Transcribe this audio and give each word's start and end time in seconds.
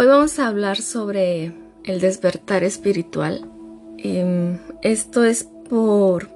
Hoy 0.00 0.06
vamos 0.06 0.38
a 0.38 0.46
hablar 0.46 0.80
sobre 0.80 1.52
el 1.82 2.00
despertar 2.00 2.62
espiritual. 2.62 3.50
Em, 3.96 4.60
esto 4.80 5.24
es 5.24 5.48
por... 5.68 6.28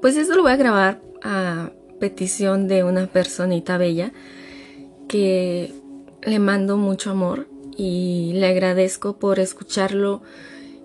Pues 0.00 0.16
esto 0.16 0.34
lo 0.34 0.42
voy 0.42 0.52
a 0.52 0.56
grabar 0.56 0.98
a 1.22 1.70
petición 2.00 2.66
de 2.66 2.84
una 2.84 3.06
personita 3.06 3.76
bella 3.76 4.10
que 5.06 5.74
le 6.22 6.38
mando 6.38 6.78
mucho 6.78 7.10
amor 7.10 7.46
y 7.76 8.32
le 8.36 8.46
agradezco 8.46 9.18
por 9.18 9.38
escucharlo 9.38 10.22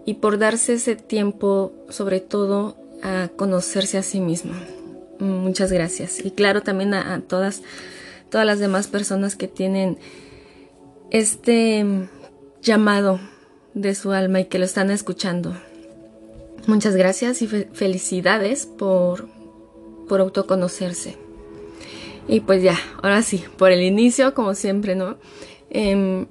y 0.05 0.15
por 0.15 0.37
darse 0.37 0.73
ese 0.73 0.97
tiempo, 0.97 1.71
sobre 1.87 2.19
todo, 2.19 2.75
a 3.01 3.29
conocerse 3.33 3.97
a 3.97 4.03
sí 4.03 4.19
mismo. 4.19 4.51
Muchas 5.19 5.71
gracias. 5.71 6.19
Y 6.19 6.31
claro, 6.31 6.63
también 6.63 6.95
a, 6.95 7.13
a 7.13 7.21
todas, 7.21 7.61
todas 8.29 8.45
las 8.45 8.59
demás 8.59 8.87
personas 8.87 9.37
que 9.37 9.47
tienen 9.47 9.99
este 11.13 11.85
llamado 12.61 13.19
de 13.73 13.95
su 13.95 14.11
alma 14.11 14.41
y 14.41 14.45
que 14.45 14.59
lo 14.59 14.65
están 14.65 14.91
escuchando. 14.91 15.55
Muchas 16.67 16.95
gracias 16.95 17.41
y 17.41 17.47
felicidades 17.47 18.65
por, 18.65 19.29
por 20.09 20.19
autoconocerse. 20.19 21.17
Y 22.27 22.39
pues 22.39 22.63
ya, 22.63 22.77
ahora 23.01 23.21
sí, 23.21 23.43
por 23.57 23.71
el 23.71 23.83
inicio, 23.83 24.33
como 24.33 24.55
siempre, 24.55 24.95
¿no? 24.95 25.17
Em, 25.69 26.25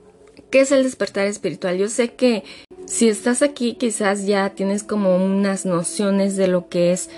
¿Qué 0.51 0.61
es 0.61 0.73
el 0.73 0.83
despertar 0.83 1.27
espiritual? 1.29 1.79
Yo 1.79 1.89
sé 1.89 2.15
que 2.15 2.45
si 2.85 3.09
estás 3.09 3.41
aquí 3.43 3.75
quizás 3.75 4.27
ya 4.27 4.51
tienes 4.51 4.83
como 4.83 5.17
unas 5.17 5.65
nociones 5.65 6.37
de 6.37 6.49
lo 6.49 6.69
que 6.69 6.93
es 6.93 7.09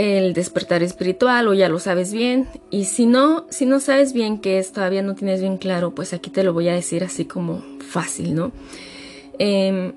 el 0.00 0.32
despertar 0.32 0.82
espiritual 0.82 1.48
o 1.48 1.54
ya 1.54 1.68
lo 1.68 1.78
sabes 1.78 2.12
bien. 2.12 2.46
Y 2.70 2.84
si 2.84 3.06
no 3.06 3.46
si 3.50 3.66
no 3.66 3.80
sabes 3.80 4.12
bien 4.12 4.38
qué 4.38 4.58
es 4.58 4.72
todavía 4.72 5.02
no 5.02 5.14
tienes 5.14 5.40
bien 5.40 5.58
claro 5.58 5.94
pues 5.94 6.12
aquí 6.12 6.30
te 6.30 6.44
lo 6.44 6.52
voy 6.52 6.68
a 6.68 6.74
decir 6.74 7.04
así 7.04 7.24
como 7.24 7.62
fácil 7.80 8.34
no 8.34 8.52
em, 9.38 9.92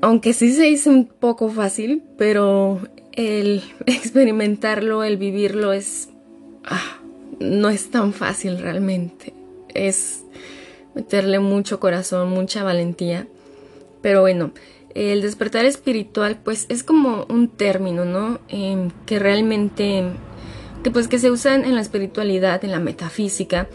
aunque 0.00 0.32
sí 0.32 0.52
se 0.52 0.64
dice 0.64 0.88
un 0.88 1.06
poco 1.06 1.48
fácil 1.48 2.02
pero 2.16 2.80
el 3.12 3.62
experimentarlo 3.86 5.04
el 5.04 5.16
vivirlo 5.16 5.72
es 5.72 6.08
ah, 6.64 7.00
no 7.40 7.70
es 7.70 7.90
tan 7.90 8.12
fácil 8.12 8.58
realmente. 8.58 9.32
Es 9.74 10.22
meterle 10.94 11.40
mucho 11.40 11.80
corazón 11.80 12.30
mucha 12.30 12.62
valentía. 12.62 13.26
Pero 14.02 14.20
bueno 14.20 14.52
el 14.94 15.22
despertar 15.22 15.64
espiritual 15.64 16.40
pues 16.42 16.66
es 16.68 16.82
como 16.82 17.26
un 17.28 17.48
término, 17.48 18.04
¿no? 18.04 18.40
Em, 18.48 18.90
que 19.06 19.18
realmente, 19.18 20.04
que 20.82 20.90
pues 20.90 21.08
que 21.08 21.18
se 21.18 21.30
usa 21.30 21.54
en 21.54 21.74
la 21.74 21.80
espiritualidad, 21.80 22.64
en 22.64 22.72
la 22.72 22.80
metafísica, 22.80 23.68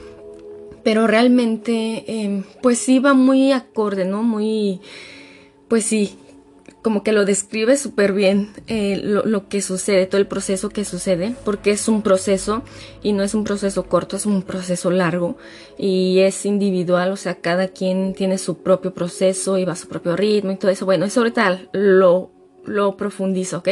pero 0.83 1.07
realmente 1.07 2.03
em, 2.07 2.43
pues 2.61 2.79
sí 2.79 2.99
va 2.99 3.13
muy 3.13 3.51
acorde, 3.51 4.05
¿no? 4.05 4.23
Muy, 4.23 4.81
pues 5.67 5.85
sí, 5.85 6.17
como 6.81 7.03
que 7.03 7.11
lo 7.11 7.25
describe 7.25 7.77
súper 7.77 8.13
bien 8.13 8.51
eh, 8.67 8.99
lo, 9.03 9.47
que 9.49 9.61
sucede, 9.61 10.05
todo 10.05 10.21
el 10.21 10.27
proceso 10.27 10.69
que 10.69 10.85
sucede, 10.85 11.35
porque 11.43 11.71
es 11.71 11.87
un 11.87 12.01
proceso 12.01 12.63
y 13.01 13.13
no 13.13 13.23
es 13.23 13.33
un 13.33 13.43
proceso 13.43 13.87
corto, 13.87 14.17
es 14.17 14.25
un 14.25 14.43
proceso 14.43 14.91
largo 14.91 15.37
y 15.77 16.19
es 16.19 16.45
individual, 16.45 17.11
o 17.11 17.17
sea, 17.17 17.35
cada 17.35 17.69
quien 17.69 18.13
tiene 18.13 18.37
su 18.37 18.61
propio 18.61 18.93
proceso 18.93 19.57
y 19.57 19.65
va 19.65 19.73
a 19.73 19.77
su 19.77 19.87
propio 19.87 20.15
ritmo 20.15 20.51
y 20.51 20.57
todo 20.57 20.71
eso. 20.71 20.85
Bueno, 20.85 21.05
eso 21.05 21.21
ahorita 21.21 21.69
lo, 21.73 22.31
lo 22.65 22.97
profundizo, 22.97 23.57
¿ok? 23.57 23.69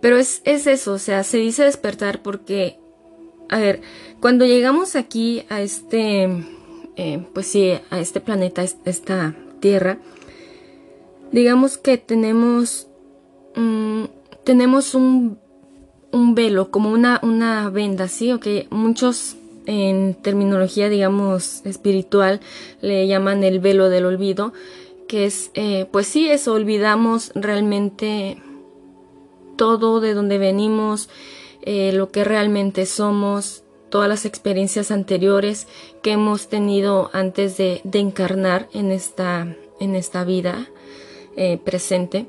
Pero 0.00 0.16
es, 0.16 0.42
es 0.44 0.66
eso, 0.66 0.92
o 0.92 0.98
sea, 0.98 1.24
se 1.24 1.38
dice 1.38 1.64
despertar 1.64 2.22
porque, 2.22 2.78
a 3.48 3.58
ver, 3.58 3.80
cuando 4.20 4.44
llegamos 4.46 4.96
aquí 4.96 5.44
a 5.48 5.60
este, 5.62 6.28
eh, 6.96 7.26
pues 7.32 7.46
sí, 7.46 7.72
a 7.90 8.00
este 8.00 8.20
planeta, 8.20 8.62
a 8.62 8.64
esta 8.90 9.34
Tierra, 9.60 9.98
digamos 11.32 11.78
que 11.78 11.98
tenemos, 11.98 12.88
mm, 13.56 14.04
tenemos 14.44 14.94
un, 14.94 15.38
un, 16.12 16.34
velo, 16.34 16.70
como 16.70 16.90
una, 16.90 17.20
una 17.22 17.70
venda, 17.70 18.08
¿sí? 18.08 18.32
Ok, 18.32 18.46
muchos 18.70 19.36
en 19.66 20.14
terminología, 20.14 20.88
digamos, 20.88 21.64
espiritual, 21.64 22.40
le 22.80 23.06
llaman 23.06 23.44
el 23.44 23.60
velo 23.60 23.88
del 23.88 24.06
olvido, 24.06 24.52
que 25.06 25.26
es, 25.26 25.50
eh, 25.54 25.86
pues 25.90 26.06
sí, 26.06 26.28
eso, 26.28 26.54
olvidamos 26.54 27.32
realmente 27.34 28.42
todo 29.56 30.00
de 30.00 30.14
donde 30.14 30.38
venimos, 30.38 31.08
eh, 31.62 31.92
lo 31.92 32.10
que 32.10 32.24
realmente 32.24 32.86
somos, 32.86 33.64
todas 33.90 34.08
las 34.08 34.24
experiencias 34.24 34.90
anteriores 34.90 35.66
que 36.02 36.12
hemos 36.12 36.48
tenido 36.48 37.10
antes 37.12 37.56
de, 37.56 37.80
de 37.84 37.98
encarnar 37.98 38.68
en 38.72 38.92
esta, 38.92 39.56
en 39.80 39.94
esta 39.94 40.24
vida. 40.24 40.68
Eh, 41.36 41.58
presente. 41.62 42.26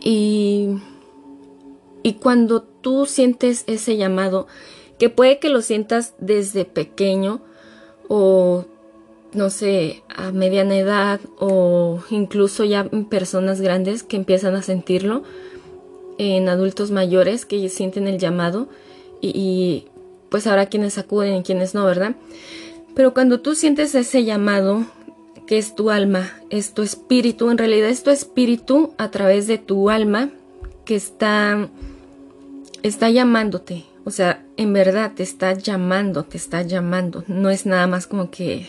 Y, 0.00 0.68
y 2.02 2.14
cuando 2.14 2.62
tú 2.62 3.06
sientes 3.06 3.64
ese 3.66 3.96
llamado, 3.96 4.46
que 4.98 5.08
puede 5.08 5.38
que 5.38 5.48
lo 5.48 5.62
sientas 5.62 6.14
desde 6.18 6.64
pequeño 6.64 7.40
o 8.08 8.66
no 9.32 9.48
sé, 9.48 10.02
a 10.14 10.30
mediana 10.30 10.76
edad 10.76 11.20
o 11.38 12.00
incluso 12.10 12.64
ya 12.64 12.86
en 12.92 13.06
personas 13.06 13.60
grandes 13.60 14.02
que 14.02 14.16
empiezan 14.16 14.54
a 14.54 14.62
sentirlo, 14.62 15.22
en 16.18 16.48
adultos 16.50 16.90
mayores 16.90 17.46
que 17.46 17.66
sienten 17.70 18.06
el 18.06 18.18
llamado 18.18 18.68
y, 19.22 19.28
y 19.28 19.86
pues 20.28 20.46
ahora 20.46 20.66
quienes 20.66 20.98
acuden 20.98 21.36
y 21.36 21.42
quienes 21.42 21.74
no, 21.74 21.84
¿verdad? 21.86 22.16
Pero 22.94 23.14
cuando 23.14 23.40
tú 23.40 23.54
sientes 23.54 23.94
ese 23.94 24.24
llamado, 24.24 24.84
que 25.46 25.58
es 25.58 25.74
tu 25.74 25.90
alma, 25.90 26.30
es 26.50 26.74
tu 26.74 26.82
espíritu, 26.82 27.50
en 27.50 27.58
realidad 27.58 27.88
es 27.88 28.02
tu 28.02 28.10
espíritu 28.10 28.94
a 28.98 29.10
través 29.10 29.46
de 29.46 29.58
tu 29.58 29.90
alma 29.90 30.30
que 30.84 30.96
está, 30.96 31.68
está 32.82 33.10
llamándote, 33.10 33.84
o 34.04 34.10
sea, 34.10 34.44
en 34.56 34.72
verdad 34.72 35.12
te 35.14 35.22
está 35.22 35.52
llamando, 35.52 36.24
te 36.24 36.36
está 36.36 36.62
llamando, 36.62 37.24
no 37.28 37.50
es 37.50 37.66
nada 37.66 37.86
más 37.86 38.06
como 38.06 38.30
que 38.30 38.66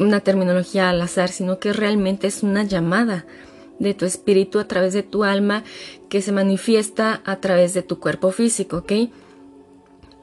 una 0.00 0.20
terminología 0.20 0.90
al 0.90 1.00
azar, 1.00 1.28
sino 1.28 1.58
que 1.58 1.72
realmente 1.72 2.26
es 2.26 2.42
una 2.42 2.62
llamada 2.62 3.26
de 3.78 3.94
tu 3.94 4.04
espíritu 4.04 4.58
a 4.58 4.66
través 4.66 4.92
de 4.92 5.02
tu 5.02 5.24
alma 5.24 5.64
que 6.08 6.22
se 6.22 6.32
manifiesta 6.32 7.20
a 7.24 7.36
través 7.36 7.74
de 7.74 7.82
tu 7.82 7.98
cuerpo 7.98 8.30
físico, 8.32 8.78
¿ok? 8.78 8.92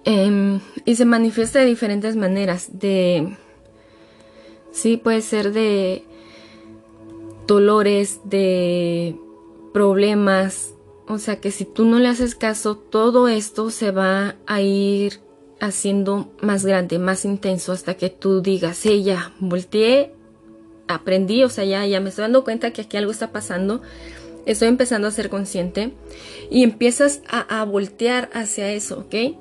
Em, 0.04 0.60
y 0.86 0.96
se 0.96 1.06
manifiesta 1.06 1.60
de 1.60 1.66
diferentes 1.66 2.16
maneras, 2.16 2.80
de 2.80 3.36
Sí, 4.76 4.98
puede 4.98 5.22
ser 5.22 5.54
de 5.54 6.04
dolores, 7.48 8.20
de 8.26 9.16
problemas. 9.74 10.74
O 11.08 11.18
sea 11.18 11.40
que 11.40 11.52
si 11.52 11.64
tú 11.64 11.86
no 11.86 11.98
le 11.98 12.10
haces 12.10 12.36
caso, 12.36 12.76
todo 12.76 13.30
esto 13.30 13.70
se 13.70 13.92
va 13.92 14.36
a 14.46 14.62
ir 14.62 15.22
haciendo 15.62 16.30
más 16.42 16.66
grande, 16.66 17.00
más 17.00 17.24
intenso, 17.24 17.72
hasta 17.72 17.94
que 17.94 18.10
tú 18.10 18.42
digas, 18.42 18.76
sí, 18.76 19.02
ya, 19.02 19.32
volteé, 19.40 20.12
aprendí, 20.90 21.46
o 21.46 21.50
sea, 21.50 21.64
ya, 21.64 21.86
ya 21.86 22.02
me 22.02 22.10
estoy 22.10 22.24
dando 22.24 22.44
cuenta 22.44 22.74
que 22.74 22.82
aquí 22.82 22.98
algo 22.98 23.14
está 23.14 23.32
pasando, 23.32 23.82
estoy 24.46 24.68
empezando 24.68 25.08
a 25.08 25.12
ser 25.12 25.30
consciente 25.30 25.94
y 26.52 26.64
empiezas 26.64 27.22
a, 27.30 27.62
a 27.62 27.64
voltear 27.64 28.30
hacia 28.34 28.74
eso, 28.74 29.06
¿ok? 29.08 29.38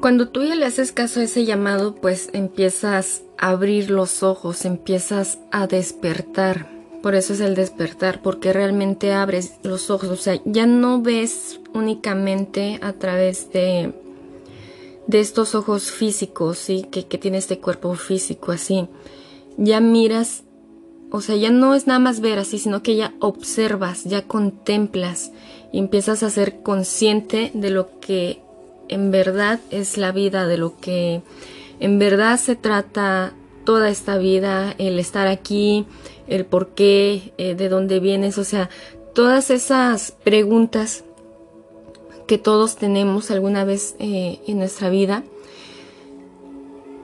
Cuando 0.00 0.28
tú 0.28 0.42
ya 0.42 0.54
le 0.54 0.64
haces 0.64 0.92
caso 0.92 1.20
a 1.20 1.24
ese 1.24 1.44
llamado, 1.44 1.94
pues 1.94 2.30
empiezas 2.32 3.22
a 3.36 3.50
abrir 3.50 3.90
los 3.90 4.22
ojos, 4.22 4.64
empiezas 4.64 5.38
a 5.50 5.66
despertar. 5.66 6.70
Por 7.02 7.14
eso 7.14 7.34
es 7.34 7.40
el 7.40 7.54
despertar, 7.54 8.22
porque 8.22 8.54
realmente 8.54 9.12
abres 9.12 9.56
los 9.62 9.90
ojos. 9.90 10.08
O 10.08 10.16
sea, 10.16 10.40
ya 10.46 10.64
no 10.64 11.02
ves 11.02 11.60
únicamente 11.74 12.78
a 12.80 12.94
través 12.94 13.52
de, 13.52 13.92
de 15.06 15.20
estos 15.20 15.54
ojos 15.54 15.90
físicos, 15.90 16.56
¿sí? 16.56 16.86
Que, 16.90 17.06
que 17.06 17.18
tiene 17.18 17.36
este 17.36 17.58
cuerpo 17.58 17.92
físico 17.94 18.52
así. 18.52 18.88
Ya 19.58 19.80
miras, 19.80 20.44
o 21.10 21.20
sea, 21.20 21.36
ya 21.36 21.50
no 21.50 21.74
es 21.74 21.86
nada 21.86 22.00
más 22.00 22.20
ver 22.20 22.38
así, 22.38 22.58
sino 22.58 22.82
que 22.82 22.96
ya 22.96 23.12
observas, 23.20 24.04
ya 24.04 24.26
contemplas 24.26 25.30
y 25.72 25.78
empiezas 25.78 26.22
a 26.22 26.30
ser 26.30 26.62
consciente 26.62 27.50
de 27.52 27.68
lo 27.68 28.00
que 28.00 28.40
en 28.90 29.10
verdad 29.12 29.60
es 29.70 29.96
la 29.96 30.12
vida, 30.12 30.46
de 30.46 30.58
lo 30.58 30.76
que 30.78 31.22
en 31.78 31.98
verdad 31.98 32.38
se 32.38 32.56
trata 32.56 33.32
toda 33.64 33.88
esta 33.88 34.18
vida, 34.18 34.74
el 34.78 34.98
estar 34.98 35.28
aquí, 35.28 35.86
el 36.26 36.44
por 36.44 36.70
qué, 36.70 37.32
eh, 37.38 37.54
de 37.54 37.68
dónde 37.68 38.00
vienes, 38.00 38.36
o 38.36 38.44
sea, 38.44 38.68
todas 39.14 39.50
esas 39.50 40.12
preguntas 40.12 41.04
que 42.26 42.36
todos 42.36 42.76
tenemos 42.76 43.30
alguna 43.30 43.64
vez 43.64 43.94
eh, 44.00 44.40
en 44.46 44.58
nuestra 44.58 44.90
vida, 44.90 45.22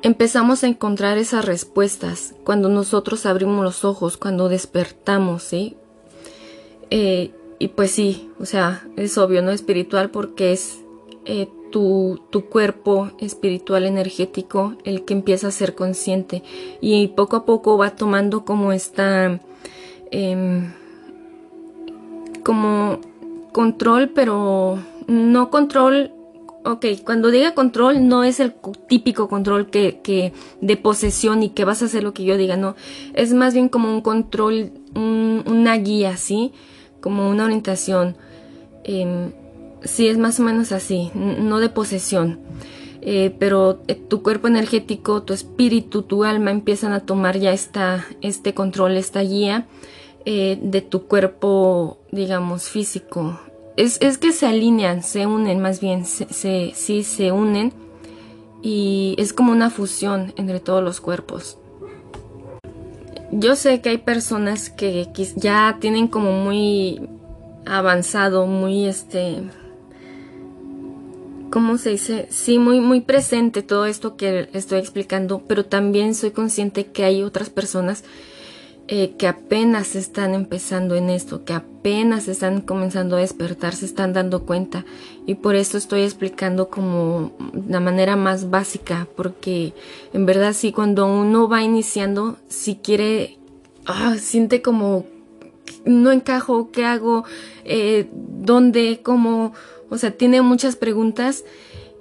empezamos 0.02 0.64
a 0.64 0.68
encontrar 0.68 1.18
esas 1.18 1.44
respuestas 1.44 2.34
cuando 2.44 2.68
nosotros 2.68 3.26
abrimos 3.26 3.64
los 3.64 3.84
ojos, 3.84 4.16
cuando 4.16 4.48
despertamos, 4.48 5.44
¿sí? 5.44 5.76
Eh, 6.90 7.30
y 7.60 7.68
pues 7.68 7.92
sí, 7.92 8.28
o 8.40 8.44
sea, 8.44 8.86
es 8.96 9.16
obvio, 9.18 9.40
¿no? 9.42 9.52
Espiritual 9.52 10.10
porque 10.10 10.52
es 10.52 10.80
tu, 12.30 12.44
cuerpo 12.48 13.10
espiritual 13.18 13.84
energético 13.84 14.76
el 14.84 15.04
que 15.04 15.12
empieza 15.12 15.48
a 15.48 15.50
ser 15.50 15.74
consciente 15.74 16.42
y 16.80 17.08
poco 17.08 17.36
a 17.36 17.44
poco 17.44 17.76
va 17.76 17.90
tomando 17.90 18.46
como 18.46 18.72
esta 18.72 19.40
em, 20.10 20.72
como 22.42 22.98
control 23.52 24.08
pero 24.08 24.78
no 25.06 25.50
control 25.50 26.12
ok, 26.64 26.86
cuando 27.04 27.30
diga 27.30 27.52
control 27.52 28.08
no 28.08 28.24
es 28.24 28.40
el 28.40 28.54
típico 28.88 29.28
control 29.28 29.66
que, 29.68 30.32
de 30.62 30.76
posesión 30.78 31.42
y 31.42 31.50
que 31.50 31.66
vas 31.66 31.82
a 31.82 31.84
hacer 31.84 32.02
lo 32.02 32.14
que 32.14 32.24
yo 32.24 32.38
diga, 32.38 32.56
no, 32.56 32.74
es 33.12 33.34
más 33.34 33.52
bien 33.52 33.68
como 33.68 33.92
un 33.92 34.00
control, 34.00 34.72
una 34.94 35.76
guía, 35.76 36.16
¿sí? 36.16 36.52
Como 37.00 37.30
una 37.30 37.44
orientación. 37.44 38.16
Em, 38.82 39.30
sí, 39.86 40.08
es 40.08 40.18
más 40.18 40.40
o 40.40 40.42
menos 40.42 40.72
así, 40.72 41.10
no 41.14 41.60
de 41.60 41.68
posesión. 41.68 42.40
Eh, 43.08 43.34
pero 43.38 43.82
eh, 43.86 43.94
tu 43.94 44.22
cuerpo 44.22 44.48
energético, 44.48 45.22
tu 45.22 45.32
espíritu, 45.32 46.02
tu 46.02 46.24
alma 46.24 46.50
empiezan 46.50 46.92
a 46.92 47.00
tomar 47.00 47.38
ya 47.38 47.52
esta, 47.52 48.04
este 48.20 48.52
control, 48.52 48.96
esta 48.96 49.20
guía 49.20 49.66
eh, 50.24 50.58
de 50.60 50.80
tu 50.80 51.06
cuerpo, 51.06 51.98
digamos, 52.10 52.64
físico, 52.68 53.38
es, 53.76 53.98
es, 54.00 54.18
que 54.18 54.32
se 54.32 54.46
alinean, 54.46 55.04
se 55.04 55.24
unen 55.26 55.60
más 55.60 55.80
bien, 55.80 56.04
se, 56.04 56.72
sí 56.74 57.04
se 57.04 57.30
unen 57.30 57.72
y 58.60 59.14
es 59.18 59.32
como 59.32 59.52
una 59.52 59.70
fusión 59.70 60.32
entre 60.36 60.58
todos 60.58 60.82
los 60.82 61.00
cuerpos. 61.00 61.58
Yo 63.30 63.54
sé 63.54 63.80
que 63.82 63.90
hay 63.90 63.98
personas 63.98 64.68
que 64.68 65.08
ya 65.36 65.76
tienen 65.80 66.08
como 66.08 66.32
muy 66.32 67.08
avanzado, 67.66 68.46
muy 68.46 68.86
este, 68.86 69.42
¿cómo 71.50 71.78
se 71.78 71.90
dice? 71.90 72.26
Sí, 72.30 72.58
muy, 72.58 72.80
muy 72.80 73.00
presente 73.00 73.62
todo 73.62 73.86
esto 73.86 74.16
que 74.16 74.48
estoy 74.52 74.78
explicando, 74.78 75.42
pero 75.46 75.64
también 75.64 76.14
soy 76.14 76.30
consciente 76.30 76.86
que 76.86 77.04
hay 77.04 77.22
otras 77.22 77.50
personas 77.50 78.04
eh, 78.88 79.14
que 79.18 79.26
apenas 79.26 79.96
están 79.96 80.32
empezando 80.32 80.94
en 80.94 81.10
esto, 81.10 81.44
que 81.44 81.54
apenas 81.54 82.28
están 82.28 82.60
comenzando 82.60 83.16
a 83.16 83.20
despertar, 83.20 83.74
se 83.74 83.84
están 83.84 84.12
dando 84.12 84.44
cuenta. 84.44 84.84
Y 85.26 85.34
por 85.34 85.56
eso 85.56 85.76
estoy 85.76 86.02
explicando 86.02 86.68
como 86.68 87.32
la 87.68 87.80
manera 87.80 88.14
más 88.14 88.48
básica, 88.48 89.08
porque 89.16 89.72
en 90.12 90.24
verdad 90.24 90.52
sí, 90.52 90.70
cuando 90.70 91.06
uno 91.06 91.48
va 91.48 91.64
iniciando, 91.64 92.36
si 92.46 92.76
quiere, 92.76 93.38
ah, 93.86 94.14
siente 94.20 94.62
como, 94.62 95.04
no 95.84 96.12
encajo, 96.12 96.70
¿qué 96.70 96.84
hago? 96.84 97.24
Eh, 97.64 98.08
¿Dónde? 98.12 99.00
¿Cómo? 99.02 99.52
O 99.90 99.98
sea, 99.98 100.10
tiene 100.10 100.42
muchas 100.42 100.76
preguntas 100.76 101.44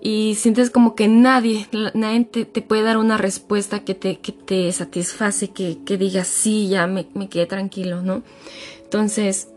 y 0.02 0.36
sientes 0.36 0.70
como 0.70 0.94
que 0.94 1.08
nadie, 1.08 1.68
nadie 1.94 2.26
te, 2.26 2.62
puede 2.62 2.84
dar 2.84 2.98
una 2.98 3.18
respuesta 3.18 3.84
que 3.84 3.96
te, 3.96 4.20
que 4.20 4.32
te 4.32 4.72
satisface, 4.72 5.50
que, 5.50 5.80
que 5.84 5.98
digas, 5.98 6.28
sí, 6.28 6.68
ya 6.68 6.86
me, 6.86 7.08
me, 7.14 7.28
quedé 7.28 7.48
tranquilo, 7.48 8.02
¿no? 8.02 8.22
Entonces, 8.84 9.50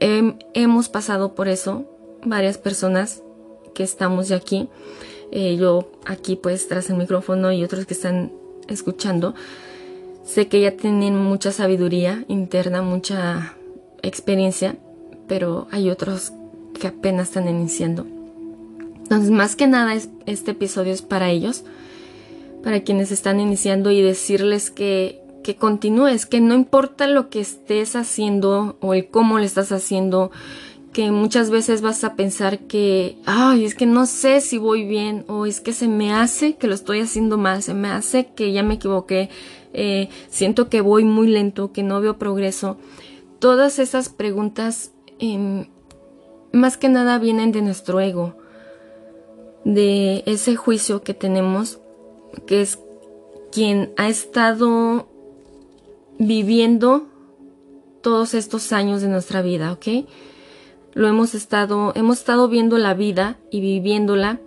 hemos 0.00 0.88
pasado 0.88 1.34
por 1.34 1.48
eso, 1.48 1.84
varias 2.24 2.58
personas 2.58 3.22
que 3.72 3.82
estamos 3.82 4.28
ya 4.28 4.36
aquí, 4.36 4.68
eh, 5.30 5.56
yo 5.56 5.90
aquí 6.06 6.36
pues 6.36 6.68
tras 6.68 6.90
el 6.90 6.96
micrófono 6.96 7.52
y 7.52 7.64
otros 7.64 7.86
que 7.86 7.94
están 7.94 8.32
escuchando, 8.68 9.34
sé 10.24 10.48
que 10.48 10.60
ya 10.60 10.72
tienen 10.72 11.16
mucha 11.16 11.52
sabiduría 11.52 12.24
interna, 12.28 12.82
mucha 12.82 13.56
experiencia, 14.02 14.76
pero 15.28 15.66
hay 15.70 15.90
otros 15.90 16.32
que 16.78 16.88
apenas 16.88 17.28
están 17.28 17.48
iniciando. 17.48 18.06
Entonces, 19.02 19.30
más 19.30 19.56
que 19.56 19.66
nada, 19.66 19.94
este 20.26 20.50
episodio 20.52 20.92
es 20.92 21.02
para 21.02 21.30
ellos, 21.30 21.64
para 22.62 22.82
quienes 22.82 23.12
están 23.12 23.40
iniciando 23.40 23.90
y 23.90 24.00
decirles 24.00 24.70
que, 24.70 25.20
que 25.42 25.56
continúes, 25.56 26.26
que 26.26 26.40
no 26.40 26.54
importa 26.54 27.06
lo 27.06 27.28
que 27.28 27.40
estés 27.40 27.96
haciendo 27.96 28.78
o 28.80 28.94
el 28.94 29.08
cómo 29.08 29.38
lo 29.38 29.44
estás 29.44 29.72
haciendo, 29.72 30.30
que 30.94 31.10
muchas 31.10 31.50
veces 31.50 31.82
vas 31.82 32.04
a 32.04 32.14
pensar 32.14 32.60
que, 32.60 33.18
ay, 33.26 33.64
es 33.64 33.74
que 33.74 33.84
no 33.84 34.06
sé 34.06 34.40
si 34.40 34.58
voy 34.58 34.86
bien 34.86 35.24
o 35.28 35.44
es 35.44 35.60
que 35.60 35.72
se 35.72 35.88
me 35.88 36.12
hace 36.14 36.54
que 36.54 36.68
lo 36.68 36.74
estoy 36.74 37.00
haciendo 37.00 37.36
mal, 37.36 37.62
se 37.62 37.74
me 37.74 37.88
hace 37.88 38.28
que 38.34 38.52
ya 38.52 38.62
me 38.62 38.74
equivoqué, 38.74 39.28
eh, 39.74 40.08
siento 40.28 40.70
que 40.70 40.80
voy 40.80 41.04
muy 41.04 41.26
lento, 41.26 41.72
que 41.72 41.82
no 41.82 42.00
veo 42.00 42.16
progreso. 42.16 42.78
Todas 43.40 43.80
esas 43.80 44.08
preguntas, 44.08 44.92
em, 45.18 45.66
más 46.54 46.76
que 46.76 46.88
nada, 46.88 47.18
vienen 47.18 47.52
de 47.52 47.62
nuestro 47.62 48.00
ego 48.00 48.36
de 49.64 50.22
ese 50.26 50.56
juicio 50.56 51.02
que 51.02 51.14
tenemos, 51.14 51.80
que 52.46 52.60
es 52.60 52.78
quien 53.50 53.92
ha 53.96 54.08
estado 54.08 55.08
viviendo 56.18 57.06
todos 58.02 58.34
estos 58.34 58.72
años 58.72 59.00
de 59.02 59.08
nuestra 59.08 59.42
vida, 59.42 59.72
¿ok? 59.72 60.06
Lo 60.92 61.08
hemos 61.08 61.34
estado, 61.34 61.92
hemos 61.96 62.18
estado 62.18 62.48
viendo 62.48 62.78
la 62.78 62.94
vida 62.94 63.38
y 63.50 63.60
viviéndola 63.60 64.38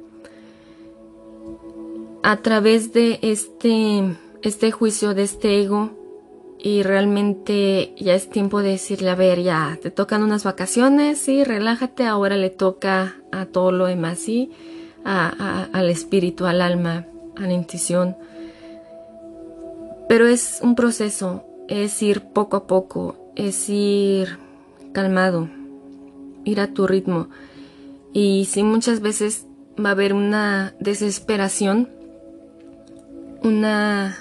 a 2.23 2.37
través 2.37 2.93
de 2.93 3.19
este, 3.21 4.17
este 4.43 4.71
juicio, 4.71 5.13
de 5.13 5.23
este 5.23 5.61
ego, 5.61 5.91
y 6.67 6.83
realmente 6.83 7.93
ya 7.95 8.13
es 8.13 8.29
tiempo 8.29 8.61
de 8.61 8.71
decirle, 8.71 9.09
a 9.09 9.15
ver, 9.15 9.41
ya 9.41 9.79
te 9.81 9.89
tocan 9.89 10.21
unas 10.21 10.43
vacaciones, 10.43 11.17
sí, 11.17 11.45
relájate, 11.45 12.05
ahora 12.05 12.35
le 12.35 12.49
toca 12.49 13.15
a 13.31 13.45
todo 13.45 13.71
lo 13.71 13.85
demás, 13.85 14.19
sí 14.19 14.51
al 15.05 15.89
espíritu, 15.89 16.45
al 16.45 16.59
alma, 16.59 17.05
a 17.37 17.43
la 17.43 17.53
intuición. 17.53 18.17
Pero 20.09 20.27
es 20.27 20.59
un 20.61 20.75
proceso, 20.75 21.45
es 21.69 22.03
ir 22.03 22.23
poco 22.33 22.57
a 22.57 22.67
poco, 22.67 23.15
es 23.37 23.69
ir 23.69 24.37
calmado, 24.91 25.47
ir 26.43 26.59
a 26.59 26.73
tu 26.73 26.85
ritmo. 26.85 27.29
Y 28.11 28.43
si 28.51 28.63
muchas 28.63 28.99
veces 28.99 29.47
va 29.79 29.87
a 29.87 29.93
haber 29.93 30.13
una 30.13 30.73
desesperación, 30.81 31.87
una 33.41 34.17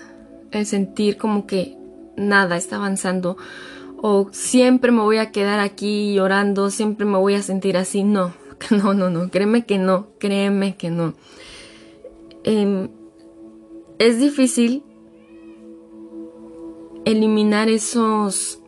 el 0.52 0.64
sentir 0.64 1.16
como 1.16 1.48
que 1.48 1.76
nada 2.16 2.56
está 2.56 2.76
avanzando. 2.76 3.36
O 3.98 4.28
siempre 4.32 4.92
me 4.92 5.00
voy 5.00 5.18
a 5.18 5.32
quedar 5.32 5.60
aquí 5.60 6.14
llorando, 6.14 6.70
siempre 6.70 7.06
me 7.06 7.18
voy 7.18 7.34
a 7.34 7.42
sentir 7.42 7.76
así, 7.76 8.04
no, 8.04 8.32
No, 8.70 8.94
no, 8.94 9.10
no, 9.10 9.30
créeme 9.30 9.64
que 9.64 9.78
no, 9.78 10.08
créeme 10.18 10.76
que 10.76 10.90
no. 10.90 11.14
Em, 12.44 12.88
es 13.98 14.18
difícil 14.18 14.82
eliminar 17.04 17.68
esos, 17.68 18.60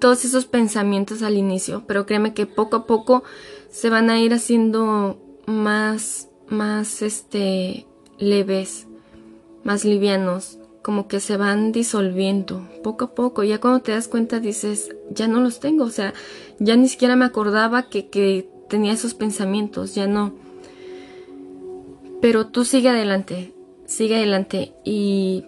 todos 0.00 0.24
esos 0.24 0.46
pensamientos 0.46 1.22
al 1.22 1.36
inicio, 1.36 1.84
pero 1.86 2.06
créeme 2.06 2.34
que 2.34 2.46
poco 2.46 2.76
a 2.76 2.86
poco 2.86 3.22
se 3.70 3.90
van 3.90 4.10
a 4.10 4.20
ir 4.20 4.34
haciendo 4.34 5.18
más, 5.46 6.28
más, 6.48 7.02
este, 7.02 7.86
leves, 8.18 8.86
más 9.64 9.84
livianos, 9.84 10.58
como 10.82 11.08
que 11.08 11.20
se 11.20 11.36
van 11.36 11.72
disolviendo 11.72 12.68
poco 12.82 13.06
a 13.06 13.14
poco. 13.14 13.44
Ya 13.44 13.60
cuando 13.60 13.80
te 13.80 13.92
das 13.92 14.08
cuenta 14.08 14.40
dices, 14.40 14.94
ya 15.10 15.28
no 15.28 15.40
los 15.40 15.60
tengo, 15.60 15.84
o 15.84 15.90
sea, 15.90 16.14
ya 16.58 16.76
ni 16.76 16.88
siquiera 16.88 17.16
me 17.16 17.24
acordaba 17.24 17.88
que, 17.88 18.08
que 18.08 18.48
tenía 18.68 18.92
esos 18.92 19.14
pensamientos, 19.14 19.94
ya 19.94 20.06
no. 20.06 20.32
Pero 22.20 22.46
tú 22.48 22.64
sigue 22.64 22.88
adelante, 22.88 23.54
sigue 23.86 24.16
adelante. 24.16 24.72
Y 24.84 25.44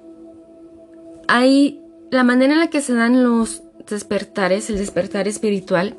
hay 1.29 1.81
la 2.11 2.25
manera 2.25 2.55
en 2.55 2.61
la 2.61 2.71
que 2.71 2.81
se 2.81 2.95
dan 2.95 3.23
los 3.23 3.63
despertares, 3.89 4.71
el 4.71 4.79
despertar 4.79 5.29
espiritual, 5.29 5.97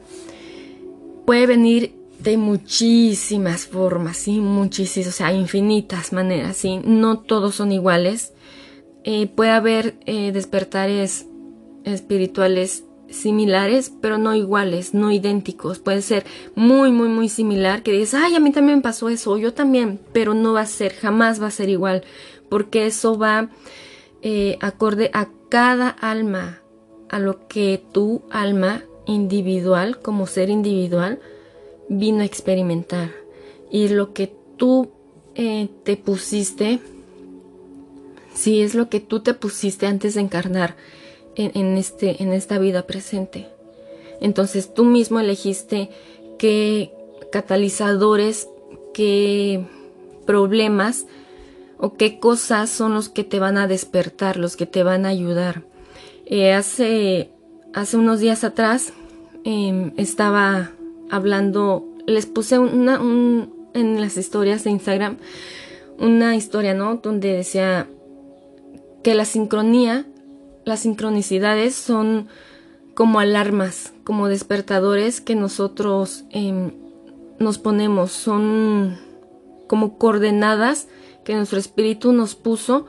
puede 1.26 1.46
venir 1.46 1.96
de 2.20 2.38
muchísimas 2.38 3.66
formas, 3.66 4.18
sí, 4.18 4.40
muchísimas, 4.40 5.10
o 5.10 5.12
sea, 5.12 5.34
infinitas 5.34 6.14
maneras, 6.14 6.58
sí, 6.58 6.80
no 6.84 7.20
todos 7.20 7.56
son 7.56 7.72
iguales. 7.72 8.34
Eh, 9.04 9.28
puede 9.28 9.52
haber 9.52 9.96
eh, 10.06 10.32
despertares 10.32 11.26
espirituales 11.84 12.84
similares, 13.10 13.92
pero 14.02 14.18
no 14.18 14.36
iguales, 14.36 14.94
no 14.94 15.12
idénticos. 15.12 15.80
Puede 15.80 16.02
ser 16.02 16.26
muy, 16.56 16.92
muy, 16.92 17.10
muy 17.10 17.28
similar, 17.28 17.84
que 17.84 17.92
dices, 17.92 18.14
ay, 18.14 18.36
a 18.36 18.40
mí 18.40 18.52
también 18.52 18.78
me 18.78 18.84
pasó 18.84 19.10
eso, 19.10 19.38
yo 19.38 19.54
también, 19.54 20.00
pero 20.14 20.34
no 20.34 20.54
va 20.54 20.62
a 20.62 20.66
ser, 20.66 20.94
jamás 20.94 21.42
va 21.42 21.48
a 21.48 21.52
ser 21.52 21.70
igual, 21.70 22.04
porque 22.50 22.86
eso 22.86 23.18
va 23.18 23.50
eh, 24.22 24.58
acorde 24.62 25.10
a 25.14 25.30
cada 25.50 25.90
alma, 25.90 26.62
a 27.10 27.20
lo 27.20 27.48
que 27.48 27.84
tu 27.92 28.22
alma 28.30 28.84
individual, 29.08 30.00
como 30.00 30.28
ser 30.28 30.50
individual, 30.50 31.20
vino 31.90 32.22
a 32.22 32.26
experimentar. 32.26 33.12
Y 33.70 33.90
lo 33.90 34.14
que 34.14 34.34
tú 34.58 34.92
te 35.34 35.96
pusiste, 35.96 36.80
si 38.42 38.62
es 38.62 38.74
lo 38.74 38.90
que 38.90 39.00
tú 39.00 39.20
te 39.20 39.36
pusiste 39.36 39.86
antes 39.86 40.16
de 40.16 40.22
encarnar, 40.22 40.76
en, 41.36 41.78
este, 41.78 42.22
en 42.22 42.34
esta 42.34 42.58
vida 42.58 42.88
presente. 42.88 43.48
Entonces 44.20 44.74
tú 44.74 44.84
mismo 44.84 45.20
elegiste 45.20 45.90
qué 46.38 46.92
catalizadores 47.32 48.50
qué 48.94 49.64
problemas 50.26 51.06
o 51.78 51.94
qué 51.94 52.20
cosas 52.20 52.70
son 52.70 52.94
los 52.94 53.10
que 53.10 53.24
te 53.24 53.40
van 53.40 53.58
a 53.58 53.68
despertar, 53.68 54.38
los 54.38 54.56
que 54.56 54.66
te 54.66 54.84
van 54.84 55.06
a 55.06 55.10
ayudar. 55.10 55.64
Eh, 56.26 56.54
hace, 56.54 57.30
hace 57.74 57.98
unos 57.98 58.20
días 58.20 58.44
atrás 58.44 58.92
em, 59.44 59.94
estaba 59.98 60.72
hablando, 61.10 61.86
les 62.08 62.26
puse 62.26 62.58
una, 62.58 63.00
en 63.74 64.02
las 64.02 64.18
historias 64.18 64.64
de 64.64 64.72
Instagram 64.72 65.18
una 66.02 66.36
historia, 66.36 66.74
¿no? 66.74 66.96
Donde 66.96 67.32
decía 67.32 67.88
que 69.04 69.16
la 69.16 69.26
sincronía, 69.26 70.06
las 70.66 70.82
sincronicidades 70.82 71.76
son 71.76 72.28
como 72.94 73.20
alarmas, 73.20 73.94
como 74.04 74.28
despertadores 74.28 75.22
que 75.22 75.36
nosotros 75.36 76.26
em, 76.30 76.72
nos 77.40 77.58
ponemos, 77.58 78.12
son 78.12 78.98
como 79.68 79.98
coordenadas 79.98 80.88
que 81.24 81.36
nuestro 81.36 81.58
espíritu 81.60 82.14
nos 82.14 82.36
puso, 82.36 82.88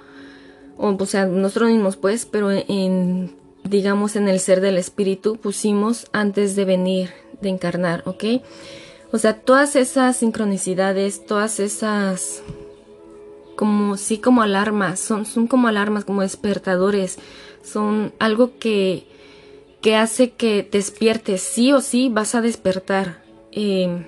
o, 0.76 1.06
sea, 1.06 1.26
nosotros 1.26 1.70
mismos 1.70 1.96
pues, 1.96 2.26
pero 2.26 2.50
en, 2.50 3.36
digamos, 3.64 4.16
en 4.16 4.28
el 4.28 4.40
ser 4.40 4.60
del 4.60 4.78
espíritu 4.78 5.36
pusimos 5.36 6.06
antes 6.12 6.56
de 6.56 6.64
venir, 6.64 7.10
de 7.40 7.50
encarnar, 7.50 8.02
¿ok? 8.06 8.24
O 9.12 9.18
sea, 9.18 9.40
todas 9.40 9.76
esas 9.76 10.16
sincronicidades, 10.16 11.24
todas 11.26 11.60
esas, 11.60 12.42
como, 13.62 13.96
sí, 13.96 14.18
como 14.18 14.42
alarmas, 14.42 14.98
son, 14.98 15.24
son 15.24 15.46
como 15.46 15.68
alarmas, 15.68 16.04
como 16.04 16.22
despertadores, 16.22 17.20
son 17.62 18.12
algo 18.18 18.58
que, 18.58 19.06
que 19.80 19.94
hace 19.94 20.32
que 20.32 20.68
despiertes, 20.68 21.42
sí 21.42 21.72
o 21.72 21.80
sí 21.80 22.08
vas 22.08 22.34
a 22.34 22.40
despertar. 22.40 23.22
Eh, 23.52 24.04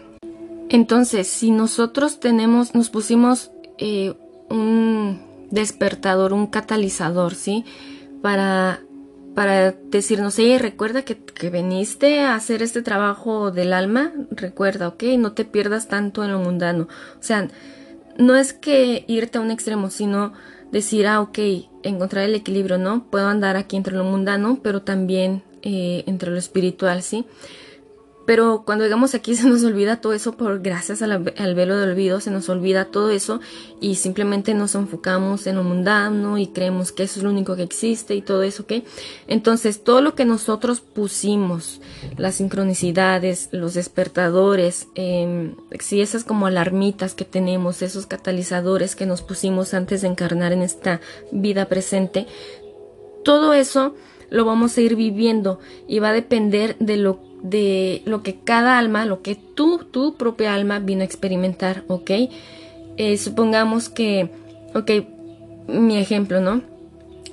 entonces, 0.71 1.29
si 1.29 1.53
nosotros 1.53 2.19
tenemos, 2.19 2.75
nos 2.75 2.91
pusimos 2.91 3.53
eh, 3.79 4.15
un 4.51 5.23
despertador, 5.53 6.33
un 6.33 6.49
catalizador, 6.49 7.37
¿sí? 7.37 7.65
Para, 8.23 8.81
para 9.37 9.71
decirnos, 9.71 10.37
oye, 10.41 10.59
recuerda 10.59 11.03
que, 11.03 11.17
que, 11.17 11.49
veniste 11.49 12.23
a 12.23 12.35
hacer 12.35 12.61
este 12.61 12.83
trabajo 12.83 13.53
del 13.53 13.73
alma, 13.73 14.11
recuerda, 14.33 14.89
¿ok? 14.89 15.05
No 15.17 15.31
te 15.31 15.45
pierdas 15.45 15.87
tanto 15.87 16.25
en 16.25 16.33
lo 16.33 16.41
mundano. 16.41 16.89
O 17.21 17.23
sea, 17.23 17.47
no 18.19 18.37
es 18.37 18.53
que 18.53 19.05
irte 19.09 19.39
a 19.39 19.41
un 19.41 19.51
extremo, 19.51 19.91
sino 19.91 20.33
decir, 20.71 21.07
ah, 21.07 21.21
ok, 21.21 21.39
encontrar 21.83 22.25
el 22.25 22.35
equilibrio, 22.35 22.79
¿no? 22.79 23.07
Puedo 23.11 23.29
andar 23.29 23.57
aquí 23.57 23.77
entre 23.77 23.95
lo 23.95 24.05
mundano, 24.05 24.59
pero 24.63 24.83
también 24.83 25.43
eh, 25.63 26.05
entre 26.07 26.31
lo 26.31 26.39
espiritual, 26.39 27.03
¿sí? 27.03 27.27
Pero 28.27 28.63
cuando 28.65 28.85
llegamos 28.85 29.15
aquí 29.15 29.35
se 29.37 29.49
nos 29.49 29.63
olvida 29.65 30.01
todo 30.01 30.13
eso 30.13 30.33
por 30.33 30.61
gracias 30.61 31.03
al 31.03 31.55
velo 31.55 31.77
del 31.77 31.91
olvido, 31.91 32.21
se 32.21 32.31
nos 32.31 32.49
olvida 32.49 32.87
todo 32.87 33.11
eso 33.11 33.41
y 33.81 33.97
simplemente 33.97 34.55
nos 34.55 34.75
enfocamos 34.75 35.47
en 35.47 35.57
lo 35.57 35.65
mundano 35.65 36.39
y 36.39 36.49
creemos 36.49 36.93
que 36.93 37.05
eso 37.05 37.21
es 37.21 37.25
lo 37.25 37.31
único 37.31 37.57
que 37.57 37.63
existe 37.63 38.15
y 38.15 38.23
todo 38.23 38.43
eso, 38.43 38.63
¿ok? 38.63 38.85
Entonces 39.27 39.83
todo 39.85 40.01
lo 40.01 40.15
que 40.15 40.25
nosotros 40.25 40.81
pusimos, 40.81 41.81
las 42.17 42.37
sincronicidades, 42.37 43.49
los 43.53 43.75
despertadores, 43.75 44.89
eh, 44.95 45.55
si 45.81 46.01
esas 46.01 46.25
como 46.25 46.47
alarmitas 46.47 47.15
que 47.15 47.25
tenemos, 47.25 47.83
esos 47.83 48.07
catalizadores 48.07 48.97
que 48.97 49.07
nos 49.07 49.23
pusimos 49.23 49.75
antes 49.75 50.03
de 50.03 50.09
encarnar 50.09 50.53
en 50.53 50.63
esta 50.63 51.01
vida 51.31 51.67
presente, 51.67 52.27
todo 53.25 53.55
eso 53.55 53.95
lo 54.31 54.45
vamos 54.45 54.77
a 54.77 54.81
ir 54.81 54.97
viviendo 54.97 55.61
y 55.87 55.99
va 55.99 56.11
a 56.11 56.13
depender 56.13 56.77
de 56.79 56.97
lo 56.97 57.34
de 57.45 58.03
lo 58.07 58.23
que 58.23 58.37
cada 58.37 58.79
alma, 58.79 59.05
lo 59.05 59.21
que 59.21 59.35
tú, 59.35 59.79
tu 59.91 60.17
propia 60.17 60.55
alma 60.55 60.79
vino 60.79 61.03
a 61.03 61.05
experimentar, 61.05 61.85
¿ok? 61.89 62.11
Eh, 62.97 63.19
supongamos 63.19 63.91
que, 63.91 64.31
ok, 64.75 64.91
mi 65.69 65.99
ejemplo, 65.99 66.41
¿no? 66.41 66.63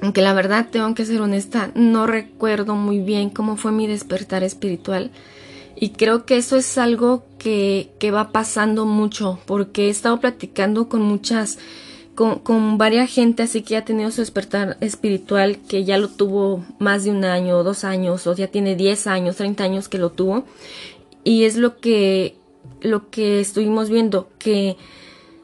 Aunque 0.02 0.22
la 0.22 0.34
verdad 0.34 0.68
tengo 0.70 0.94
que 0.96 1.06
ser 1.06 1.22
honesta, 1.22 1.72
no 1.76 2.08
recuerdo 2.08 2.76
muy 2.76 3.00
bien 3.00 3.30
cómo 3.30 3.56
fue 3.56 3.72
mi 3.72 3.88
despertar 3.88 4.44
espiritual. 4.44 5.12
Y 5.78 5.92
creo 5.92 6.26
que 6.26 6.36
eso 6.36 6.58
es 6.58 6.78
algo 6.78 7.24
que, 7.38 7.92
que 7.98 8.12
va 8.12 8.34
pasando 8.34 8.86
mucho, 8.86 9.40
porque 9.46 9.88
he 9.88 9.90
estado 9.90 10.20
platicando 10.20 10.90
con 10.90 11.04
muchas 11.04 11.58
con, 12.16 12.40
con 12.40 12.78
varias 12.78 13.10
gente 13.10 13.44
así 13.44 13.62
que 13.62 13.78
ha 13.78 13.86
tenido 13.86 14.12
su 14.12 14.22
despertar 14.22 14.78
espiritual, 14.82 15.60
que 15.68 15.84
ya 15.84 15.98
lo 15.98 16.10
tuvo 16.10 16.64
más 16.80 17.04
de 17.04 17.12
un 17.12 17.24
año, 17.26 17.64
dos 17.64 17.84
años, 17.84 18.28
o 18.28 18.36
ya 18.36 18.48
tiene 18.48 18.76
10 18.76 19.08
años, 19.08 19.38
30 19.38 19.64
años 19.64 19.90
que 19.90 19.98
lo 19.98 20.12
tuvo. 20.12 20.46
Y 21.24 21.44
es 21.44 21.56
lo 21.56 21.78
que, 21.78 22.36
lo 22.82 23.10
que 23.10 23.40
estuvimos 23.40 23.90
viendo, 23.90 24.30
que 24.40 24.78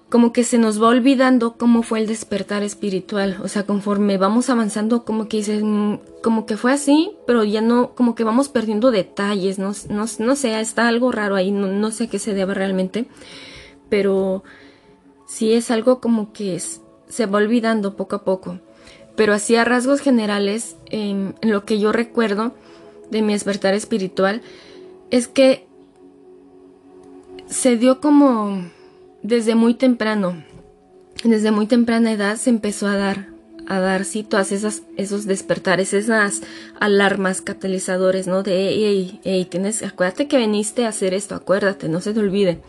como 0.09 0.31
que 0.31 0.43
se 0.43 0.57
nos 0.57 0.81
va 0.81 0.87
olvidando 0.87 1.57
cómo 1.57 1.83
fue 1.83 1.99
el 1.99 2.07
despertar 2.07 2.63
espiritual. 2.63 3.37
O 3.43 3.47
sea, 3.47 3.65
conforme 3.65 4.17
vamos 4.17 4.49
avanzando, 4.49 5.03
como 5.03 5.27
que 5.27 5.37
dices, 5.37 5.61
mm, 5.63 5.95
como 6.23 6.45
que 6.45 6.57
fue 6.57 6.71
así, 6.71 7.11
pero 7.25 7.43
ya 7.43 7.61
no, 7.61 7.93
como 7.93 8.15
que 8.15 8.23
vamos 8.23 8.47
perdiendo 8.49 8.91
detalles, 8.91 9.59
no, 9.59 9.73
no, 9.89 10.05
no 10.19 10.35
sé, 10.35 10.59
está 10.59 10.87
algo 10.87 11.11
raro 11.11 11.35
ahí, 11.35 11.51
no, 11.51 11.67
no 11.67 11.91
sé 11.91 12.07
qué 12.07 12.19
se 12.19 12.33
debe 12.33 12.53
realmente. 12.53 13.07
Pero 13.89 14.43
sí 15.27 15.53
es 15.53 15.69
algo 15.69 15.99
como 15.99 16.33
que 16.33 16.59
se 16.59 17.25
va 17.27 17.37
olvidando 17.37 17.95
poco 17.95 18.15
a 18.15 18.23
poco. 18.23 18.59
Pero 19.15 19.33
así 19.33 19.55
a 19.55 19.65
rasgos 19.65 20.01
generales, 20.01 20.77
en, 20.89 21.35
lo 21.41 21.65
que 21.65 21.79
yo 21.79 21.91
recuerdo 21.91 22.53
de 23.11 23.21
mi 23.21 23.33
despertar 23.33 23.73
espiritual, 23.73 24.41
es 25.11 25.27
que 25.27 25.67
se 27.47 27.77
dio 27.77 27.99
como 27.99 28.63
desde 29.23 29.55
muy 29.55 29.73
temprano, 29.73 30.43
desde 31.23 31.51
muy 31.51 31.65
temprana 31.65 32.11
edad 32.11 32.37
se 32.37 32.49
empezó 32.49 32.87
a 32.87 32.95
dar, 32.95 33.29
a 33.65 33.79
dar 33.79 34.05
sí 34.05 34.23
todas 34.23 34.51
esos 34.51 35.25
despertares, 35.25 35.93
esas 35.93 36.41
alarmas 36.79 37.41
catalizadores, 37.41 38.27
¿no? 38.27 38.43
De, 38.43 38.69
hey, 38.69 39.19
hey, 39.23 39.47
tienes, 39.49 39.81
acuérdate 39.81 40.27
que 40.27 40.37
viniste 40.37 40.85
a 40.85 40.89
hacer 40.89 41.13
esto, 41.13 41.35
acuérdate, 41.35 41.89
no 41.89 42.01
se 42.01 42.13
te 42.13 42.19
olvide. 42.19 42.61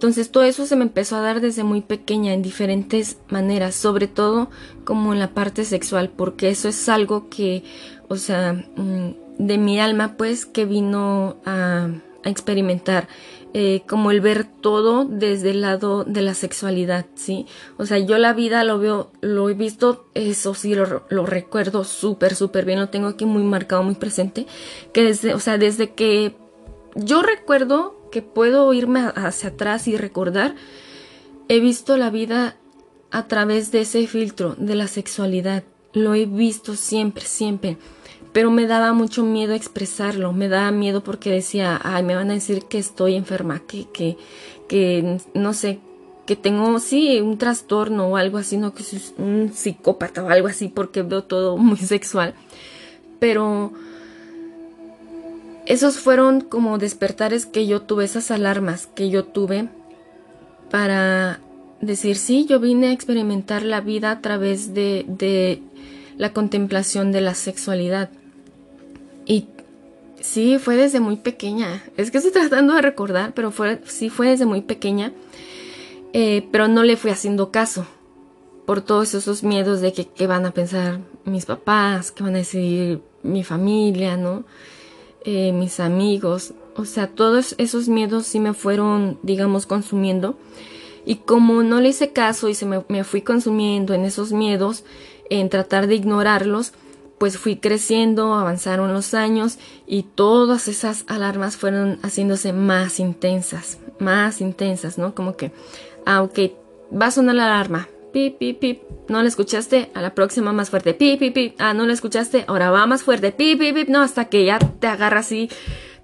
Entonces 0.00 0.30
todo 0.30 0.44
eso 0.44 0.64
se 0.64 0.76
me 0.76 0.84
empezó 0.84 1.16
a 1.16 1.20
dar 1.20 1.42
desde 1.42 1.62
muy 1.62 1.82
pequeña 1.82 2.32
en 2.32 2.40
diferentes 2.40 3.18
maneras, 3.28 3.74
sobre 3.74 4.06
todo 4.06 4.48
como 4.84 5.12
en 5.12 5.18
la 5.18 5.34
parte 5.34 5.62
sexual, 5.66 6.08
porque 6.08 6.48
eso 6.48 6.70
es 6.70 6.88
algo 6.88 7.28
que, 7.28 7.64
o 8.08 8.16
sea, 8.16 8.54
mm, 8.54 9.10
de 9.36 9.58
mi 9.58 9.78
alma 9.78 10.16
pues 10.16 10.46
que 10.46 10.64
vino 10.64 11.36
a, 11.44 11.90
experimentar. 12.24 13.08
Eh, 13.52 13.82
como 13.86 14.10
el 14.10 14.22
ver 14.22 14.44
todo 14.44 15.04
desde 15.04 15.50
el 15.50 15.60
lado 15.60 16.04
de 16.04 16.22
la 16.22 16.32
sexualidad, 16.32 17.04
¿sí? 17.14 17.46
O 17.76 17.84
sea, 17.84 17.98
yo 17.98 18.16
la 18.16 18.32
vida 18.32 18.64
lo 18.64 18.78
veo, 18.78 19.10
lo 19.20 19.50
he 19.50 19.54
visto, 19.54 20.06
eso 20.14 20.54
sí, 20.54 20.74
lo, 20.74 21.02
lo 21.10 21.26
recuerdo 21.26 21.84
súper, 21.84 22.34
súper 22.34 22.64
bien, 22.64 22.78
lo 22.78 22.88
tengo 22.88 23.08
aquí 23.08 23.26
muy 23.26 23.42
marcado, 23.42 23.82
muy 23.82 23.96
presente, 23.96 24.46
que 24.94 25.02
desde, 25.02 25.34
o 25.34 25.40
sea, 25.40 25.58
desde 25.58 25.90
que 25.90 26.36
yo 26.94 27.22
recuerdo 27.22 27.99
que 28.10 28.22
puedo 28.22 28.72
irme 28.72 29.00
hacia 29.14 29.50
atrás 29.50 29.88
y 29.88 29.96
recordar, 29.96 30.54
he 31.48 31.60
visto 31.60 31.96
la 31.96 32.10
vida 32.10 32.56
a 33.10 33.26
través 33.26 33.72
de 33.72 33.82
ese 33.82 34.06
filtro 34.06 34.54
de 34.58 34.74
la 34.74 34.86
sexualidad. 34.86 35.64
Lo 35.92 36.14
he 36.14 36.26
visto 36.26 36.76
siempre, 36.76 37.24
siempre. 37.24 37.76
Pero 38.32 38.50
me 38.50 38.66
daba 38.66 38.92
mucho 38.92 39.24
miedo 39.24 39.54
expresarlo. 39.54 40.32
Me 40.32 40.48
daba 40.48 40.70
miedo 40.70 41.02
porque 41.02 41.30
decía, 41.30 41.80
ay, 41.82 42.04
me 42.04 42.14
van 42.14 42.30
a 42.30 42.34
decir 42.34 42.64
que 42.66 42.78
estoy 42.78 43.16
enferma, 43.16 43.60
que, 43.60 43.88
que, 43.92 44.16
que 44.68 45.18
no 45.34 45.52
sé, 45.52 45.80
que 46.26 46.36
tengo, 46.36 46.78
sí, 46.78 47.20
un 47.20 47.38
trastorno 47.38 48.06
o 48.06 48.16
algo 48.16 48.38
así, 48.38 48.56
no 48.56 48.72
que 48.72 48.84
soy 48.84 49.02
un 49.18 49.50
psicópata 49.52 50.22
o 50.22 50.28
algo 50.28 50.46
así 50.46 50.68
porque 50.68 51.02
veo 51.02 51.24
todo 51.24 51.56
muy 51.56 51.78
sexual. 51.78 52.34
Pero 53.18 53.72
esos 55.70 55.98
fueron 55.98 56.40
como 56.40 56.78
despertares 56.78 57.46
que 57.46 57.66
yo 57.66 57.82
tuve, 57.82 58.04
esas 58.04 58.32
alarmas 58.32 58.88
que 58.88 59.08
yo 59.08 59.24
tuve 59.24 59.68
para 60.68 61.38
decir, 61.80 62.16
sí, 62.16 62.44
yo 62.44 62.58
vine 62.58 62.88
a 62.88 62.92
experimentar 62.92 63.62
la 63.62 63.80
vida 63.80 64.10
a 64.10 64.20
través 64.20 64.74
de, 64.74 65.04
de 65.06 65.62
la 66.18 66.32
contemplación 66.32 67.12
de 67.12 67.20
la 67.20 67.34
sexualidad. 67.34 68.10
Y 69.26 69.46
sí, 70.20 70.58
fue 70.58 70.74
desde 70.74 70.98
muy 70.98 71.16
pequeña. 71.16 71.84
Es 71.96 72.10
que 72.10 72.18
estoy 72.18 72.32
tratando 72.40 72.74
de 72.74 72.82
recordar, 72.82 73.32
pero 73.32 73.52
sí 73.86 74.10
fue 74.10 74.30
desde 74.30 74.46
muy 74.46 74.62
pequeña. 74.62 75.12
Eh, 76.12 76.48
pero 76.50 76.66
no 76.66 76.82
le 76.82 76.96
fui 76.96 77.12
haciendo 77.12 77.52
caso 77.52 77.86
por 78.66 78.80
todos 78.80 79.14
esos 79.14 79.44
miedos 79.44 79.80
de 79.80 79.92
que, 79.92 80.26
van 80.26 80.46
a 80.46 80.50
pensar 80.50 80.98
mis 81.24 81.46
papás, 81.46 82.10
que 82.10 82.24
van 82.24 82.34
a 82.34 82.38
decir 82.38 83.00
mi 83.22 83.44
familia, 83.44 84.16
¿no? 84.16 84.44
Eh, 85.24 85.52
mis 85.52 85.80
amigos, 85.80 86.54
o 86.76 86.86
sea, 86.86 87.08
todos 87.08 87.54
esos 87.58 87.88
miedos 87.88 88.26
sí 88.26 88.40
me 88.40 88.54
fueron, 88.54 89.18
digamos, 89.22 89.66
consumiendo. 89.66 90.36
Y 91.04 91.16
como 91.16 91.62
no 91.62 91.80
le 91.80 91.90
hice 91.90 92.12
caso 92.12 92.48
y 92.48 92.54
se 92.54 92.66
me, 92.66 93.04
fui 93.04 93.22
consumiendo 93.22 93.94
en 93.94 94.04
esos 94.04 94.32
miedos, 94.32 94.84
en 95.28 95.48
tratar 95.48 95.86
de 95.86 95.94
ignorarlos, 95.94 96.72
pues 97.18 97.36
fui 97.36 97.56
creciendo, 97.56 98.32
avanzaron 98.34 98.94
los 98.94 99.12
años 99.12 99.58
y 99.86 100.04
todas 100.04 100.68
esas 100.68 101.04
alarmas 101.06 101.56
fueron 101.56 101.98
haciéndose 102.02 102.52
más 102.54 102.98
intensas, 102.98 103.78
más 103.98 104.40
intensas, 104.40 104.96
¿no? 104.96 105.14
Como 105.14 105.36
que, 105.36 105.52
ah, 106.06 106.22
ok, 106.22 106.38
va 106.90 107.06
a 107.06 107.10
sonar 107.10 107.34
la 107.34 107.46
alarma, 107.46 107.88
pip, 108.12 108.38
pip, 108.38 108.58
pip, 108.58 108.82
no 109.08 109.22
la 109.22 109.28
escuchaste, 109.28 109.90
a 109.94 110.02
la 110.02 110.14
próxima 110.14 110.52
más 110.52 110.70
fuerte, 110.70 110.94
pip, 110.94 111.18
pip, 111.18 111.34
pip, 111.34 111.54
ah, 111.58 111.74
no 111.74 111.86
la 111.86 111.92
escuchaste, 111.92 112.44
ahora 112.46 112.70
va 112.70 112.86
más 112.86 113.02
fuerte, 113.02 113.32
pip, 113.32 113.58
pip, 113.58 113.74
pip, 113.74 113.88
no, 113.88 114.02
hasta 114.02 114.26
que 114.26 114.44
ya 114.44 114.58
te 114.58 114.86
agarra 114.86 115.20
así, 115.20 115.48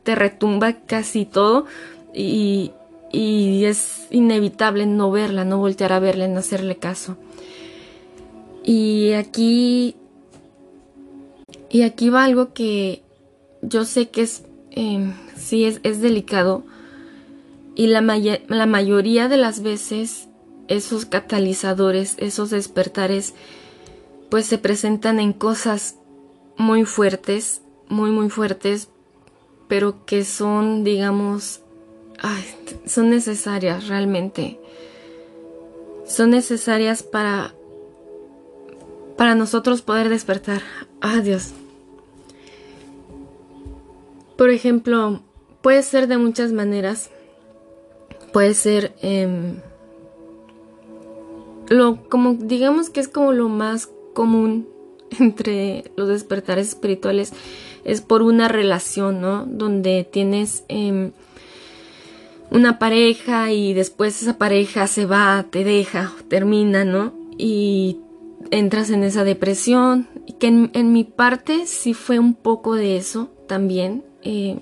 te 0.02 0.14
retumba 0.14 0.72
casi 0.72 1.24
todo. 1.24 1.66
Y, 2.14 2.72
y 3.12 3.64
es 3.66 4.06
inevitable 4.10 4.86
no 4.86 5.10
verla, 5.10 5.44
no 5.44 5.58
voltear 5.58 5.92
a 5.92 6.00
verla, 6.00 6.28
no 6.28 6.38
hacerle 6.38 6.76
caso. 6.76 7.16
Y 8.64 9.12
aquí 9.12 9.96
y 11.68 11.82
aquí 11.82 12.10
va 12.10 12.24
algo 12.24 12.52
que 12.52 13.02
yo 13.62 13.84
sé 13.84 14.08
que 14.08 14.22
es, 14.22 14.44
eh, 14.70 15.12
sí 15.36 15.64
es, 15.64 15.80
es, 15.82 16.00
delicado. 16.00 16.64
Y 17.74 17.88
la, 17.88 18.00
la 18.00 18.66
mayoría 18.66 19.28
de 19.28 19.36
las 19.36 19.62
veces 19.62 20.25
esos 20.68 21.04
catalizadores, 21.06 22.14
esos 22.18 22.50
despertares, 22.50 23.34
pues 24.30 24.46
se 24.46 24.58
presentan 24.58 25.20
en 25.20 25.32
cosas 25.32 25.96
muy 26.56 26.84
fuertes, 26.84 27.62
muy, 27.88 28.10
muy 28.10 28.30
fuertes, 28.30 28.88
pero 29.68 30.04
que 30.04 30.24
son, 30.24 30.84
digamos, 30.84 31.60
son 32.86 33.10
necesarias 33.10 33.88
realmente. 33.88 34.58
Son 36.06 36.30
necesarias 36.30 37.02
para 37.02 37.52
para 39.16 39.34
nosotros 39.34 39.82
poder 39.82 40.08
despertar. 40.08 40.62
Ah, 41.00 41.20
Dios. 41.20 41.52
Por 44.36 44.50
ejemplo, 44.50 45.22
puede 45.62 45.82
ser 45.82 46.06
de 46.06 46.18
muchas 46.18 46.52
maneras. 46.52 47.10
Puede 48.32 48.52
ser 48.54 48.94
em, 49.00 49.60
lo 51.68 52.08
como 52.08 52.34
digamos 52.34 52.90
que 52.90 53.00
es 53.00 53.08
como 53.08 53.32
lo 53.32 53.48
más 53.48 53.90
común 54.14 54.68
entre 55.18 55.90
los 55.96 56.08
despertares 56.08 56.68
espirituales 56.68 57.32
es 57.84 58.00
por 58.00 58.22
una 58.22 58.48
relación, 58.48 59.20
¿no? 59.20 59.46
Donde 59.46 60.04
tienes 60.10 60.64
em, 60.68 61.12
una 62.50 62.80
pareja 62.80 63.52
y 63.52 63.74
después 63.74 64.22
esa 64.22 64.38
pareja 64.38 64.88
se 64.88 65.06
va, 65.06 65.46
te 65.50 65.62
deja, 65.62 66.12
termina, 66.28 66.84
¿no? 66.84 67.12
Y 67.38 67.98
entras 68.50 68.90
en 68.90 69.04
esa 69.04 69.22
depresión, 69.22 70.08
que 70.40 70.48
en, 70.48 70.92
mi 70.92 71.04
parte 71.04 71.66
sí 71.66 71.94
fue 71.94 72.18
un 72.18 72.34
poco 72.34 72.74
de 72.74 72.96
eso 72.96 73.30
también, 73.46 74.04
eh, 74.22 74.58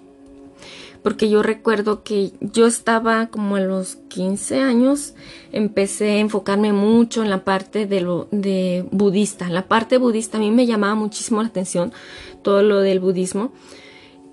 porque 1.04 1.28
yo 1.28 1.42
recuerdo 1.42 2.02
que 2.02 2.32
yo 2.40 2.66
estaba 2.66 3.26
como 3.26 3.56
a 3.56 3.60
los 3.60 3.96
15 4.08 4.60
años, 4.60 5.12
empecé 5.52 6.12
a 6.12 6.18
enfocarme 6.18 6.72
mucho 6.72 7.22
en 7.22 7.28
la 7.28 7.44
parte 7.44 7.84
de 7.84 8.00
lo 8.00 8.26
de 8.30 8.86
budista, 8.90 9.50
la 9.50 9.68
parte 9.68 9.98
budista 9.98 10.38
a 10.38 10.40
mí 10.40 10.50
me 10.50 10.64
llamaba 10.64 10.94
muchísimo 10.94 11.42
la 11.42 11.48
atención, 11.48 11.92
todo 12.40 12.62
lo 12.62 12.80
del 12.80 13.00
budismo, 13.00 13.52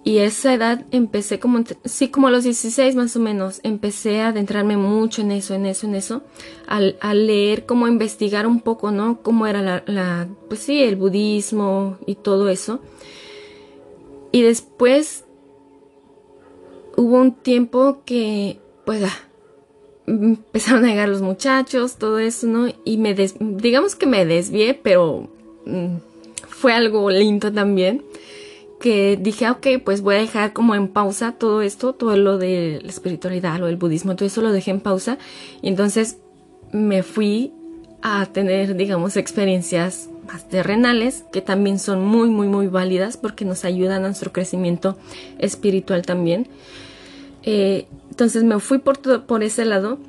y 0.05 0.19
a 0.19 0.23
esa 0.23 0.53
edad 0.53 0.85
empecé 0.91 1.39
como, 1.39 1.61
sí, 1.83 2.07
como 2.07 2.27
a 2.27 2.31
los 2.31 2.45
16 2.45 2.95
más 2.95 3.17
o 3.17 3.19
menos, 3.19 3.59
empecé 3.63 4.21
a 4.21 4.29
adentrarme 4.29 4.77
mucho 4.77 5.21
en 5.21 5.31
eso, 5.33 5.53
en 5.53 5.65
eso, 5.65 5.87
en 5.87 5.95
eso, 5.95 6.23
al, 6.67 6.95
leer, 7.27 7.65
como 7.65 7.85
investigar 7.85 8.47
un 8.47 8.61
poco, 8.61 8.91
¿no? 8.91 9.21
Cómo 9.21 9.45
era 9.45 9.61
la, 9.61 9.83
la, 9.87 10.29
pues 10.47 10.61
sí, 10.61 10.81
el 10.81 10.95
budismo 10.95 11.97
y 12.05 12.15
todo 12.15 12.47
eso. 12.47 12.79
Y 14.31 14.41
después 14.41 15.25
hubo 16.97 17.17
un 17.17 17.33
tiempo 17.33 18.01
que, 18.05 18.59
pues, 18.85 19.03
ah, 19.03 19.17
empezaron 20.07 20.85
a 20.85 20.87
llegar 20.87 21.09
los 21.09 21.21
muchachos, 21.21 21.95
todo 21.97 22.19
eso, 22.19 22.47
¿no? 22.47 22.67
Y 22.85 22.97
me, 22.97 23.13
digamos 23.13 23.95
que 23.95 24.05
me 24.05 24.25
desvié, 24.25 24.73
pero 24.73 25.29
mm, 25.65 25.97
fue 26.47 26.73
algo 26.73 27.09
lindo 27.09 27.51
también 27.51 28.03
que 28.81 29.15
dije, 29.15 29.49
ok, 29.49 29.67
pues 29.85 30.01
voy 30.01 30.15
a 30.15 30.19
dejar 30.19 30.53
como 30.53 30.75
en 30.75 30.87
pausa 30.87 31.33
todo 31.33 31.61
esto, 31.61 31.93
todo 31.93 32.17
lo 32.17 32.37
de 32.37 32.79
la 32.81 32.89
espiritualidad, 32.89 33.59
lo 33.59 33.67
del 33.67 33.77
budismo, 33.77 34.15
todo 34.15 34.25
eso 34.25 34.41
lo 34.41 34.51
dejé 34.51 34.71
en 34.71 34.81
pausa. 34.81 35.17
Y 35.61 35.69
entonces 35.69 36.17
me 36.73 37.03
fui 37.03 37.53
a 38.01 38.25
tener, 38.25 38.75
digamos, 38.75 39.15
experiencias 39.17 40.09
más 40.27 40.49
terrenales, 40.49 41.25
que 41.31 41.41
también 41.41 41.77
son 41.77 42.03
muy, 42.03 42.29
muy, 42.29 42.47
muy 42.47 42.67
válidas 42.67 43.17
porque 43.17 43.45
nos 43.45 43.65
ayudan 43.65 44.03
a 44.03 44.07
nuestro 44.07 44.31
crecimiento 44.31 44.97
espiritual 45.37 46.01
también. 46.01 46.47
Eh, 47.43 47.87
entonces 48.09 48.43
me 48.43 48.59
fui 48.59 48.79
por, 48.79 49.25
por 49.25 49.43
ese 49.43 49.65
lado, 49.65 49.99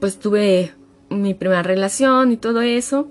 pues 0.00 0.18
tuve 0.18 0.72
mi 1.08 1.34
primera 1.34 1.62
relación 1.62 2.32
y 2.32 2.36
todo 2.36 2.62
eso, 2.62 3.08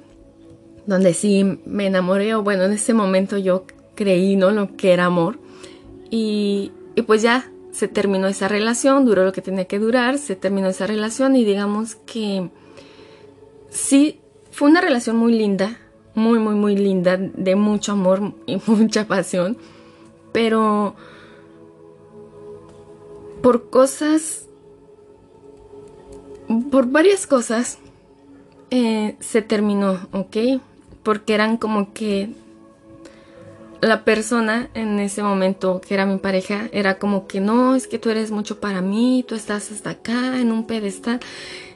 donde 0.85 1.13
sí 1.13 1.59
me 1.65 1.87
enamoré, 1.87 2.33
o 2.35 2.43
bueno, 2.43 2.63
en 2.63 2.73
ese 2.73 2.93
momento 2.93 3.37
yo 3.37 3.65
creí, 3.95 4.35
¿no? 4.35 4.51
Lo 4.51 4.75
que 4.75 4.93
era 4.93 5.05
amor. 5.05 5.39
Y, 6.09 6.71
y 6.95 7.01
pues 7.03 7.21
ya 7.21 7.51
se 7.71 7.87
terminó 7.87 8.27
esa 8.27 8.47
relación, 8.47 9.05
duró 9.05 9.23
lo 9.23 9.31
que 9.31 9.41
tenía 9.41 9.65
que 9.65 9.79
durar, 9.79 10.17
se 10.17 10.35
terminó 10.35 10.67
esa 10.67 10.87
relación 10.87 11.35
y 11.35 11.45
digamos 11.45 11.95
que 11.95 12.49
sí, 13.69 14.19
fue 14.51 14.69
una 14.69 14.81
relación 14.81 15.15
muy 15.15 15.33
linda, 15.33 15.77
muy, 16.15 16.39
muy, 16.39 16.55
muy 16.55 16.75
linda, 16.75 17.17
de 17.17 17.55
mucho 17.55 17.93
amor 17.93 18.33
y 18.45 18.57
mucha 18.67 19.07
pasión, 19.07 19.57
pero 20.31 20.95
por 23.41 23.69
cosas, 23.69 24.47
por 26.71 26.87
varias 26.87 27.27
cosas, 27.27 27.79
eh, 28.71 29.15
se 29.19 29.41
terminó, 29.41 29.99
¿ok? 30.11 30.61
Porque 31.03 31.33
eran 31.33 31.57
como 31.57 31.93
que 31.93 32.29
la 33.81 34.03
persona 34.03 34.69
en 34.73 34.99
ese 34.99 35.23
momento 35.23 35.81
que 35.81 35.93
era 35.93 36.05
mi 36.05 36.17
pareja 36.17 36.69
era 36.71 36.99
como 36.99 37.27
que 37.27 37.39
no, 37.39 37.75
es 37.75 37.87
que 37.87 37.99
tú 37.99 38.09
eres 38.09 38.31
mucho 38.31 38.59
para 38.59 38.81
mí, 38.81 39.23
tú 39.27 39.35
estás 39.35 39.71
hasta 39.71 39.91
acá 39.91 40.39
en 40.39 40.51
un 40.51 40.67
pedestal. 40.67 41.19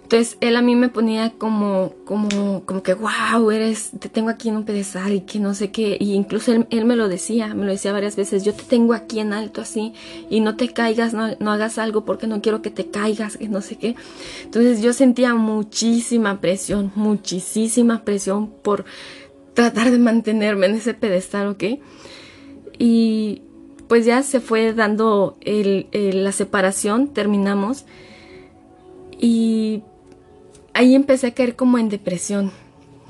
Entonces 0.03 0.37
él 0.41 0.55
a 0.57 0.61
mí 0.61 0.75
me 0.75 0.89
ponía 0.89 1.31
como, 1.31 1.93
como, 2.05 2.63
como 2.65 2.83
que, 2.83 2.93
wow, 2.93 3.49
eres, 3.49 3.91
te 3.99 4.09
tengo 4.09 4.29
aquí 4.29 4.49
en 4.49 4.57
un 4.57 4.63
pedestal 4.63 5.13
y 5.13 5.21
que 5.21 5.39
no 5.39 5.53
sé 5.53 5.71
qué. 5.71 5.97
Y 5.99 6.13
incluso 6.13 6.51
él, 6.51 6.85
me 6.85 6.95
lo 6.95 7.07
decía, 7.07 7.53
me 7.55 7.65
lo 7.65 7.71
decía 7.71 7.93
varias 7.93 8.15
veces, 8.15 8.43
yo 8.43 8.53
te 8.53 8.63
tengo 8.63 8.93
aquí 8.93 9.19
en 9.19 9.33
alto 9.33 9.61
así 9.61 9.93
y 10.29 10.41
no 10.41 10.55
te 10.55 10.69
caigas, 10.69 11.13
no, 11.13 11.29
no 11.39 11.51
hagas 11.51 11.77
algo 11.77 12.05
porque 12.05 12.27
no 12.27 12.41
quiero 12.41 12.61
que 12.61 12.69
te 12.69 12.87
caigas, 12.87 13.37
que 13.37 13.47
no 13.47 13.61
sé 13.61 13.77
qué. 13.77 13.95
Entonces 14.43 14.81
yo 14.81 14.93
sentía 14.93 15.33
muchísima 15.33 16.41
presión, 16.41 16.91
muchísima 16.95 18.03
presión 18.03 18.51
por 18.61 18.85
tratar 19.55 19.89
de 19.89 19.99
mantenerme 19.99 20.67
en 20.67 20.75
ese 20.75 20.93
pedestal, 20.93 21.47
¿ok? 21.47 21.63
Y 22.77 23.41
pues 23.87 24.05
ya 24.05 24.21
se 24.21 24.41
fue 24.41 24.73
dando 24.73 25.37
la 25.43 26.31
separación, 26.31 27.07
terminamos. 27.07 27.85
Y 29.19 29.83
ahí 30.73 30.95
empecé 30.95 31.27
a 31.27 31.33
caer 31.33 31.55
como 31.55 31.77
en 31.77 31.89
depresión. 31.89 32.51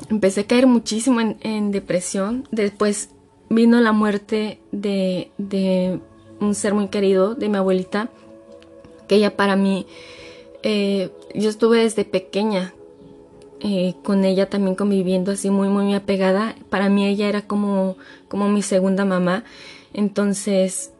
Empecé 0.09 0.41
a 0.41 0.47
caer 0.47 0.67
muchísimo 0.67 1.19
en, 1.21 1.71
depresión. 1.71 2.47
Después 2.51 3.09
vino 3.49 3.79
la 3.81 3.91
muerte 3.91 4.59
de, 4.71 5.31
de, 5.37 5.99
un 6.39 6.55
ser 6.55 6.73
muy 6.73 6.87
querido, 6.87 7.35
de 7.35 7.49
mi 7.49 7.57
abuelita, 7.57 8.09
que 9.07 9.15
ella 9.15 9.37
para 9.37 9.55
mí, 9.55 9.85
eh, 10.63 11.09
yo 11.33 11.49
estuve 11.49 11.79
desde 11.79 12.05
pequeña 12.05 12.73
eh, 13.65 13.95
con 14.03 14.25
ella 14.25 14.49
también 14.49 14.75
conviviendo 14.75 15.31
así 15.31 15.49
muy 15.49 15.69
muy 15.69 15.93
apegada. 15.93 16.53
Para 16.69 16.89
mí 16.89 17.07
ella 17.07 17.29
era 17.29 17.43
como, 17.43 17.95
como 18.27 18.49
mi 18.49 18.61
segunda 18.61 19.05
mamá. 19.05 19.45
Entonces, 19.93 20.91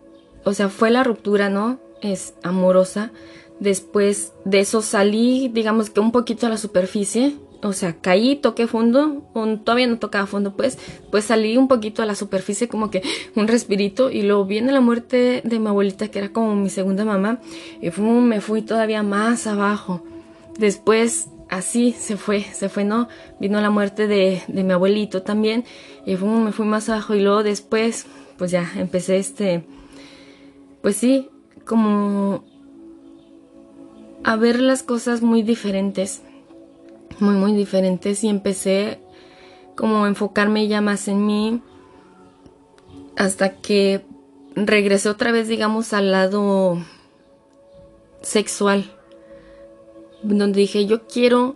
o 0.46 0.54
sea, 0.54 0.70
fue 0.70 0.90
la 0.90 1.04
ruptura, 1.04 1.50
¿no? 1.50 1.80
Es 2.02 2.36
amorosa. 2.42 3.12
Después 3.60 4.34
de 4.46 4.60
eso 4.60 4.82
salí, 4.82 5.50
digamos 5.54 5.90
que 5.90 6.00
un 6.00 6.12
poquito 6.12 6.48
a 6.48 6.50
la 6.50 6.58
superficie. 6.58 7.36
O 7.62 7.72
sea, 7.72 7.94
caí, 8.02 8.36
toqué 8.36 8.68
fondo, 8.68 9.24
todavía 9.64 9.88
no 9.88 9.98
tocaba 9.98 10.28
fondo, 10.28 10.54
pues, 10.54 10.78
pues 11.12 11.24
salí 11.24 11.56
un 11.56 11.70
poquito 11.70 12.04
a 12.04 12.06
la 12.06 12.14
superficie, 12.14 12.68
como 12.68 12.92
que 12.92 13.02
un 13.38 13.48
respirito, 13.48 14.12
y 14.12 14.24
luego 14.24 14.44
viene 14.44 14.74
la 14.74 14.82
muerte 14.82 15.42
de 15.46 15.60
mi 15.60 15.70
abuelita, 15.70 16.10
que 16.10 16.20
era 16.20 16.34
como 16.34 16.58
mi 16.58 16.70
segunda 16.70 17.06
mamá, 17.06 17.40
y 17.82 17.90
me 18.02 18.42
fui 18.42 18.64
todavía 18.64 19.02
más 19.02 19.48
abajo. 19.48 20.04
Después 20.60 21.30
así 21.50 21.92
se 21.92 22.18
fue, 22.18 22.42
se 22.42 22.68
fue, 22.68 22.84
¿no? 22.84 23.08
Vino 23.40 23.62
la 23.62 23.70
muerte 23.70 24.08
de, 24.08 24.42
mi 24.48 24.72
abuelito 24.72 25.22
también 25.22 25.66
y 26.06 26.16
me 26.16 26.52
fui 26.52 26.66
más 26.66 26.90
abajo 26.90 27.14
y 27.16 27.22
luego 27.22 27.44
después, 27.44 28.08
pues 28.38 28.52
ya 28.52 28.72
empecé 28.76 29.18
este, 29.18 29.64
pues 30.82 30.98
sí, 30.98 31.30
como 31.66 32.44
a 34.24 34.36
ver 34.36 34.60
las 34.60 34.84
cosas 34.84 35.22
muy 35.22 35.44
diferentes, 35.44 36.22
muy, 37.20 37.36
muy 37.36 37.54
diferentes 37.54 38.24
y 38.24 38.30
empecé 38.30 39.00
como 39.76 40.06
a 40.06 40.08
enfocarme 40.08 40.68
ya 40.68 40.82
más 40.82 41.08
en 41.08 41.26
mí 41.26 41.62
hasta 43.16 43.58
que 43.58 44.06
regresé 44.56 45.10
otra 45.10 45.32
vez, 45.32 45.48
digamos, 45.48 45.94
al 45.94 46.12
lado 46.12 46.78
sexual, 48.22 48.86
donde 50.24 50.62
dije, 50.62 50.86
yo 50.86 51.08
quiero, 51.08 51.56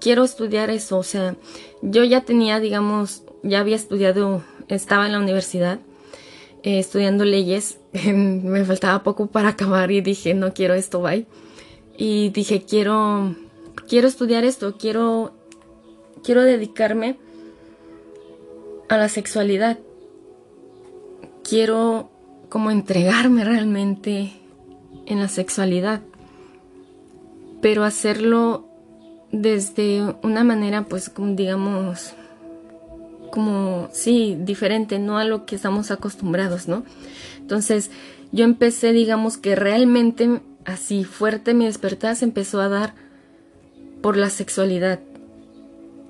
quiero 0.00 0.24
estudiar 0.24 0.70
eso, 0.70 0.98
o 0.98 1.02
sea, 1.02 1.36
yo 1.82 2.04
ya 2.04 2.22
tenía, 2.22 2.60
digamos, 2.60 3.24
ya 3.42 3.60
había 3.60 3.76
estudiado, 3.76 4.42
estaba 4.68 5.06
en 5.06 5.12
la 5.12 5.20
universidad 5.20 5.80
eh, 6.62 6.78
estudiando 6.78 7.24
leyes, 7.24 7.78
me 7.92 8.64
faltaba 8.64 9.02
poco 9.02 9.26
para 9.26 9.50
acabar 9.50 9.90
y 9.90 10.00
dije, 10.00 10.34
no 10.34 10.54
quiero 10.54 10.74
esto, 10.74 11.00
bye. 11.02 11.26
Y 11.96 12.30
dije, 12.30 12.62
quiero, 12.62 13.34
quiero 13.88 14.08
estudiar 14.08 14.44
esto, 14.44 14.76
quiero, 14.76 15.32
quiero 16.22 16.42
dedicarme 16.42 17.18
a 18.88 18.96
la 18.96 19.08
sexualidad. 19.08 19.78
Quiero 21.42 22.10
como 22.48 22.70
entregarme 22.70 23.44
realmente 23.44 24.32
en 25.06 25.20
la 25.20 25.28
sexualidad, 25.28 26.00
pero 27.60 27.84
hacerlo 27.84 28.66
desde 29.32 30.02
una 30.22 30.44
manera, 30.44 30.84
pues, 30.84 31.10
digamos, 31.16 32.12
como, 33.30 33.88
sí, 33.92 34.36
diferente, 34.40 34.98
no 34.98 35.18
a 35.18 35.24
lo 35.24 35.46
que 35.46 35.56
estamos 35.56 35.90
acostumbrados, 35.90 36.68
¿no? 36.68 36.84
Entonces, 37.38 37.90
yo 38.32 38.44
empecé, 38.44 38.92
digamos, 38.92 39.36
que 39.36 39.54
realmente 39.54 40.40
así 40.66 41.04
fuerte 41.04 41.54
mi 41.54 41.64
despertar 41.64 42.16
se 42.16 42.24
empezó 42.24 42.60
a 42.60 42.68
dar 42.68 42.94
por 44.02 44.16
la 44.16 44.30
sexualidad. 44.30 45.00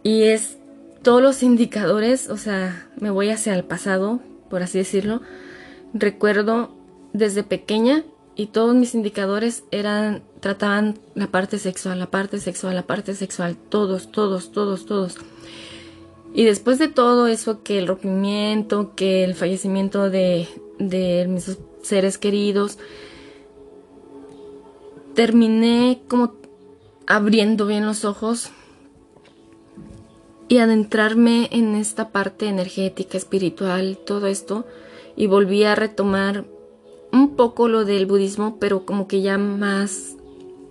Y 0.02 0.24
es 0.24 0.56
todos 1.02 1.22
los 1.22 1.42
indicadores, 1.42 2.28
o 2.28 2.36
sea, 2.36 2.88
me 2.98 3.10
voy 3.10 3.30
hacia 3.30 3.54
el 3.54 3.64
pasado, 3.64 4.20
por 4.50 4.62
así 4.62 4.78
decirlo. 4.78 5.20
Recuerdo 5.94 6.74
desde 7.12 7.42
pequeña 7.42 8.02
y 8.34 8.46
todos 8.46 8.74
mis 8.74 8.94
indicadores 8.94 9.64
eran 9.70 10.22
trataban 10.40 10.98
la 11.14 11.28
parte 11.28 11.58
sexual, 11.58 11.98
la 11.98 12.10
parte 12.10 12.38
sexual, 12.38 12.74
la 12.74 12.86
parte 12.86 13.14
sexual, 13.14 13.56
todos, 13.56 14.12
todos, 14.12 14.52
todos, 14.52 14.86
todos. 14.86 15.16
Y 16.34 16.44
después 16.44 16.78
de 16.78 16.88
todo 16.88 17.28
eso, 17.28 17.62
que 17.62 17.78
el 17.78 17.86
rompimiento, 17.86 18.94
que 18.94 19.24
el 19.24 19.34
fallecimiento 19.34 20.10
de, 20.10 20.46
de 20.78 21.26
mis 21.28 21.56
seres 21.82 22.18
queridos, 22.18 22.78
terminé 25.16 26.02
como 26.06 26.34
abriendo 27.08 27.66
bien 27.66 27.86
los 27.86 28.04
ojos 28.04 28.50
y 30.48 30.58
adentrarme 30.58 31.48
en 31.50 31.74
esta 31.74 32.10
parte 32.10 32.46
energética, 32.46 33.18
espiritual, 33.18 33.98
todo 34.06 34.28
esto, 34.28 34.66
y 35.16 35.26
volví 35.26 35.64
a 35.64 35.74
retomar 35.74 36.44
un 37.12 37.34
poco 37.34 37.66
lo 37.66 37.84
del 37.84 38.06
budismo, 38.06 38.58
pero 38.60 38.84
como 38.84 39.08
que 39.08 39.22
ya 39.22 39.38
más 39.38 40.16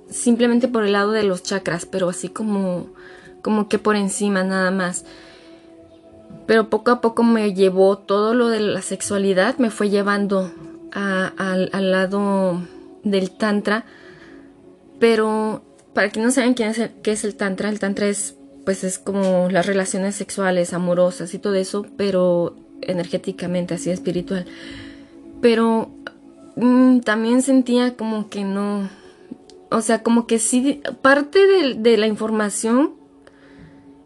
simplemente 0.09 0.67
por 0.67 0.85
el 0.85 0.93
lado 0.93 1.11
de 1.11 1.23
los 1.23 1.43
chakras, 1.43 1.85
pero 1.85 2.07
así 2.07 2.29
como 2.29 2.87
como 3.41 3.67
que 3.67 3.79
por 3.79 3.95
encima 3.95 4.43
nada 4.43 4.71
más. 4.71 5.05
Pero 6.47 6.69
poco 6.69 6.91
a 6.91 7.01
poco 7.01 7.23
me 7.23 7.53
llevó 7.53 7.97
todo 7.97 8.33
lo 8.33 8.49
de 8.49 8.59
la 8.59 8.81
sexualidad, 8.81 9.57
me 9.57 9.71
fue 9.71 9.89
llevando 9.89 10.51
al 10.91 11.91
lado 11.91 12.61
del 13.03 13.31
tantra. 13.31 13.85
Pero 14.99 15.63
para 15.93 16.09
quienes 16.09 16.27
no 16.27 16.33
saben 16.33 16.53
quién 16.53 16.69
es 16.69 16.89
qué 17.03 17.11
es 17.11 17.23
el 17.23 17.35
tantra, 17.35 17.69
el 17.69 17.79
tantra 17.79 18.07
es 18.07 18.35
pues 18.65 18.83
es 18.83 18.97
como 18.97 19.47
las 19.49 19.67
relaciones 19.67 20.15
sexuales, 20.15 20.73
amorosas 20.73 21.33
y 21.33 21.39
todo 21.39 21.53
eso, 21.53 21.85
pero 21.97 22.55
energéticamente, 22.81 23.75
así 23.75 23.91
espiritual. 23.91 24.45
Pero 25.41 25.91
mm, 26.55 26.99
también 27.01 27.43
sentía 27.43 27.95
como 27.95 28.27
que 28.29 28.43
no, 28.43 28.89
o 29.69 29.81
sea, 29.81 30.01
como 30.01 30.25
que 30.25 30.39
sí, 30.39 30.81
parte 31.01 31.75
de 31.75 31.97
la 31.97 32.07
información 32.07 32.95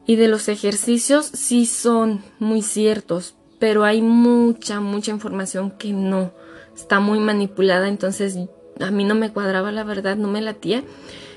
y 0.05 0.17
de 0.17 0.27
los 0.27 0.49
ejercicios 0.49 1.25
sí 1.25 1.65
son 1.65 2.21
muy 2.39 2.61
ciertos, 2.61 3.35
pero 3.59 3.85
hay 3.85 4.01
mucha, 4.01 4.81
mucha 4.81 5.11
información 5.11 5.71
que 5.71 5.93
no 5.93 6.31
está 6.75 6.99
muy 6.99 7.19
manipulada, 7.19 7.87
entonces 7.87 8.37
a 8.79 8.91
mí 8.91 9.03
no 9.03 9.15
me 9.15 9.31
cuadraba 9.31 9.71
la 9.71 9.83
verdad, 9.83 10.15
no 10.15 10.27
me 10.27 10.41
latía 10.41 10.83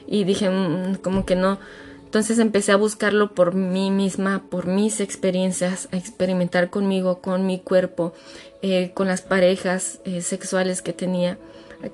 y 0.07 0.25
dije 0.25 0.49
mm, 0.51 0.97
como 0.97 1.25
que 1.25 1.37
no. 1.37 1.59
Entonces 2.05 2.39
empecé 2.39 2.73
a 2.73 2.77
buscarlo 2.77 3.35
por 3.35 3.55
mí 3.55 3.91
misma, 3.91 4.43
por 4.51 4.67
mis 4.67 5.01
experiencias, 5.01 5.89
a 5.93 5.97
experimentar 5.97 6.69
conmigo, 6.69 7.21
con 7.21 7.47
mi 7.47 7.59
cuerpo, 7.59 8.13
eh, 8.61 8.91
con 8.93 9.09
las 9.09 9.23
parejas 9.23 10.01
eh, 10.05 10.21
sexuales 10.21 10.83
que 10.83 10.93
tenía, 10.93 11.39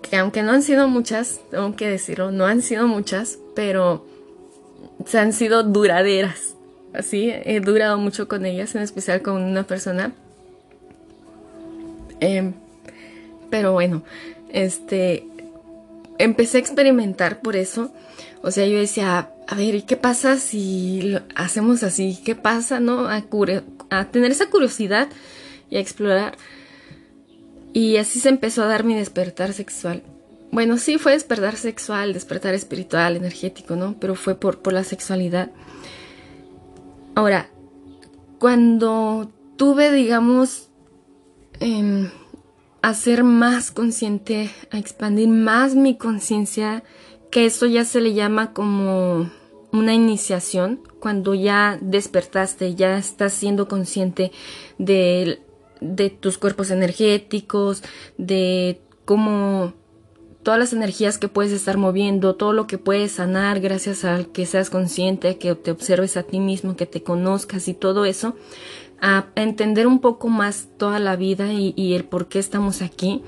que 0.03 0.17
aunque 0.17 0.43
no 0.43 0.51
han 0.53 0.63
sido 0.63 0.89
muchas, 0.89 1.41
tengo 1.53 1.77
que 1.77 1.89
decirlo, 1.89 2.33
no 2.33 2.47
han 2.47 2.63
sido 2.63 2.89
muchas, 2.89 3.39
pero 3.55 4.05
se 5.07 5.21
han 5.21 5.33
sido 5.33 5.63
duraderas 5.63 6.57
así, 6.93 7.31
he 7.33 7.61
durado 7.61 7.99
mucho 7.99 8.29
con 8.29 8.47
ellas, 8.47 8.75
en 8.75 8.83
especial 8.83 9.23
con 9.23 9.43
una 9.43 9.65
persona. 9.65 10.13
Em, 12.21 12.55
pero 13.51 13.73
bueno, 13.73 14.03
este, 14.51 15.27
empecé 16.19 16.59
a 16.59 16.61
experimentar 16.61 17.41
por 17.41 17.57
eso. 17.57 17.93
O 18.43 18.51
sea, 18.51 18.67
yo 18.67 18.79
decía, 18.79 19.31
a 19.47 19.55
ver, 19.55 19.75
¿y 19.75 19.83
qué 19.83 19.97
pasa 19.97 20.37
si 20.37 21.17
hacemos 21.35 21.83
así? 21.83 22.19
¿Qué 22.25 22.35
pasa, 22.35 22.81
no? 22.81 23.09
A, 23.09 23.25
a 23.91 24.05
tener 24.11 24.31
esa 24.31 24.51
curiosidad 24.51 25.09
y 25.71 25.77
a 25.77 25.81
explorar. 25.81 26.37
Y 27.73 27.97
así 27.97 28.21
se 28.21 28.29
empezó 28.29 28.63
a 28.63 28.67
dar 28.67 28.85
mi 28.85 28.95
despertar 28.95 29.53
sexual. 29.53 30.03
Bueno, 30.51 30.79
sí 30.79 30.99
fue 30.99 31.13
despertar 31.13 31.57
sexual, 31.57 32.13
despertar 32.13 32.55
espiritual, 32.55 33.17
energético, 33.17 33.77
¿no? 33.77 33.97
Pero 34.01 34.15
fue 34.15 34.35
por, 34.35 34.61
por 34.61 34.73
la 34.73 34.85
sexualidad. 34.85 35.51
Ahora, 37.15 37.51
cuando 38.39 39.31
tuve, 39.57 39.93
digamos, 39.93 40.69
eh, 41.61 42.09
a 42.83 42.95
ser 42.95 43.25
más 43.25 43.71
consciente, 43.71 44.51
a 44.71 44.79
expandir 44.79 45.29
más 45.29 45.75
mi 45.75 45.97
conciencia, 45.97 46.85
que 47.31 47.47
eso 47.47 47.67
ya 47.67 47.85
se 47.85 48.01
le 48.01 48.15
llama 48.15 48.53
como 48.53 49.31
una 49.73 49.95
iniciación, 49.95 50.81
cuando 51.01 51.35
ya 51.35 51.79
despertaste, 51.81 52.75
ya 52.75 52.97
estás 52.97 53.33
siendo 53.33 53.69
consciente 53.69 54.33
de, 54.79 55.41
de 55.81 56.11
tus 56.11 56.39
cuerpos 56.39 56.71
energéticos, 56.71 57.83
de 58.17 58.81
cómo 59.05 59.75
todas 60.43 60.59
las 60.59 60.73
energías 60.73 61.19
que 61.19 61.29
puedes 61.29 61.53
estar 61.53 61.77
moviendo, 61.77 62.35
todo 62.35 62.53
lo 62.53 62.67
que 62.67 62.79
puedes 62.79 63.13
sanar 63.13 63.61
gracias 63.61 64.05
a 64.05 64.25
que 64.25 64.47
seas 64.47 64.71
consciente, 64.71 65.37
que 65.37 65.55
te 65.55 65.71
observes 65.71 66.17
a 66.17 66.23
ti 66.23 66.41
mismo, 66.41 66.77
que 66.77 66.87
te 66.87 67.03
conozcas 67.03 67.69
y 67.69 67.75
todo 67.75 68.07
eso, 68.07 68.35
a 69.01 69.27
entender 69.35 69.87
un 69.87 70.01
poco 70.01 70.29
más 70.29 70.69
toda 70.77 70.99
la 70.99 71.17
vida 71.17 71.53
y, 71.53 71.95
el 71.95 72.05
por 72.05 72.29
qué 72.29 72.39
estamos 72.39 72.83
aquí. 72.83 73.23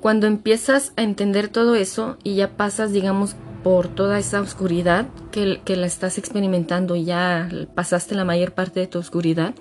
Cuando 0.00 0.26
empiezas 0.26 0.92
a 0.96 1.02
entender 1.02 1.48
todo 1.48 1.74
eso 1.74 2.16
y 2.22 2.36
ya 2.36 2.56
pasas, 2.56 2.92
digamos, 2.92 3.36
por 3.62 3.88
toda 3.88 4.18
esa 4.18 4.40
oscuridad 4.40 5.08
que, 5.30 5.60
la 5.76 5.86
estás 5.86 6.16
experimentando 6.16 6.96
ya 6.96 7.48
pasaste 7.74 8.14
la 8.14 8.24
mayor 8.24 8.52
parte 8.52 8.80
de 8.80 8.86
tu 8.86 8.98
oscuridad, 8.98 9.54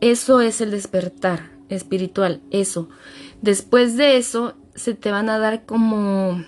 eso 0.00 0.40
es 0.40 0.60
el 0.60 0.72
despertar 0.72 1.52
espiritual, 1.68 2.40
eso. 2.50 2.88
Después 3.40 3.96
de 3.96 4.16
eso 4.16 4.54
se 4.74 4.94
te 4.94 5.10
van 5.12 5.28
a 5.28 5.38
dar 5.38 5.64
como, 5.64 6.44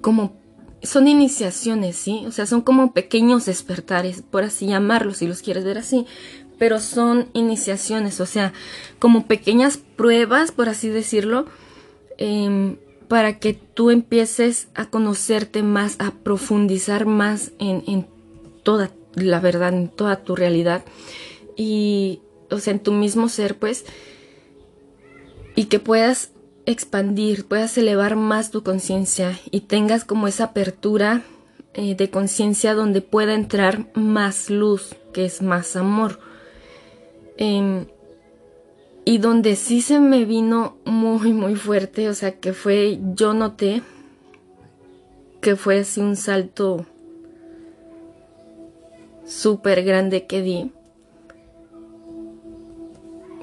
como, 0.00 0.38
son 0.82 1.08
iniciaciones, 1.08 1.96
¿sí? 1.96 2.24
O 2.26 2.32
sea, 2.32 2.46
son 2.46 2.60
como 2.60 2.92
pequeños 2.92 3.46
despertares, 3.46 4.22
por 4.22 4.44
así 4.44 4.66
llamarlos, 4.66 5.18
si 5.18 5.26
los 5.26 5.42
quieres 5.42 5.64
ver 5.64 5.78
así, 5.78 6.06
pero 6.58 6.80
son 6.80 7.28
iniciaciones, 7.32 8.20
o 8.20 8.26
sea, 8.26 8.52
como 8.98 9.26
pequeñas 9.26 9.78
pruebas, 9.78 10.52
por 10.52 10.68
así 10.68 10.88
decirlo, 10.88 11.46
em, 12.18 12.76
para 13.08 13.38
que 13.38 13.54
tú 13.54 13.90
empieces 13.90 14.68
a 14.74 14.90
conocerte 14.90 15.62
más, 15.62 15.96
a 15.98 16.10
profundizar 16.10 17.06
más 17.06 17.52
en, 17.58 18.06
toda 18.62 18.90
la 19.14 19.40
verdad, 19.40 19.72
en 19.72 19.88
toda 19.88 20.22
tu 20.22 20.36
realidad 20.36 20.84
y, 21.56 22.20
o 22.50 22.58
sea, 22.58 22.74
en 22.74 22.80
tu 22.80 22.92
mismo 22.92 23.28
ser, 23.28 23.58
pues, 23.58 23.86
y 25.56 25.64
que 25.64 25.78
puedas 25.78 26.32
expandir, 26.66 27.46
puedas 27.46 27.78
elevar 27.78 28.14
más 28.14 28.50
tu 28.50 28.62
conciencia 28.62 29.38
y 29.50 29.60
tengas 29.60 30.04
como 30.04 30.28
esa 30.28 30.44
apertura 30.44 31.22
eh, 31.72 31.94
de 31.94 32.10
conciencia 32.10 32.74
donde 32.74 33.00
pueda 33.00 33.34
entrar 33.34 33.86
más 33.94 34.50
luz, 34.50 34.94
que 35.14 35.24
es 35.24 35.40
más 35.40 35.76
amor. 35.76 36.20
Y 37.38 39.18
donde 39.18 39.56
sí 39.56 39.80
se 39.80 40.00
me 40.00 40.24
vino 40.24 40.76
muy, 40.84 41.32
muy 41.32 41.54
fuerte, 41.54 42.08
o 42.08 42.14
sea, 42.14 42.32
que 42.32 42.52
fue, 42.52 42.98
yo 43.14 43.32
noté 43.32 43.82
que 45.40 45.56
fue 45.56 45.80
así 45.80 46.00
un 46.00 46.16
salto 46.16 46.84
súper 49.24 49.84
grande 49.84 50.26
que 50.26 50.42
di. 50.42 50.72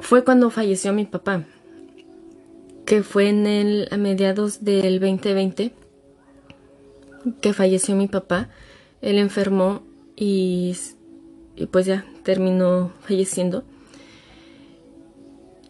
fue 0.02 0.24
cuando 0.24 0.52
falleció 0.52 0.94
mi 0.94 1.06
papá, 1.06 1.46
que 2.86 3.02
fue 3.02 3.30
en 3.30 3.48
el, 3.48 3.88
a 3.90 3.98
mediados 3.98 4.64
del 4.64 5.00
2020 5.00 5.74
que 7.42 7.54
falleció 7.54 7.96
mi 7.96 8.08
papá. 8.08 8.50
Él 9.02 9.18
enfermó 9.18 9.82
y 10.16 10.76
pues 11.72 11.86
ya 11.86 12.06
terminó 12.24 12.92
falleciendo. 13.02 13.64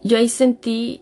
Yo 0.05 0.19
ahí 0.19 0.29
sentí 0.29 1.01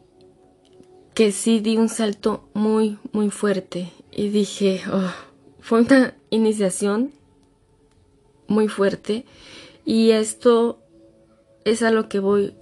que 1.13 1.33
sí 1.33 1.59
di 1.59 1.75
un 1.75 1.89
salto 1.89 2.47
muy, 2.53 2.97
muy 3.11 3.29
fuerte 3.31 3.91
y 4.11 4.29
dije, 4.29 4.81
oh, 4.89 5.11
fue 5.59 5.81
una 5.81 6.13
iniciación 6.29 7.11
muy 8.47 8.69
fuerte 8.69 9.25
y 9.83 10.11
esto 10.11 10.79
es 11.65 11.83
a 11.83 11.91
lo 11.91 12.07
que 12.07 12.19
voy, 12.19 12.53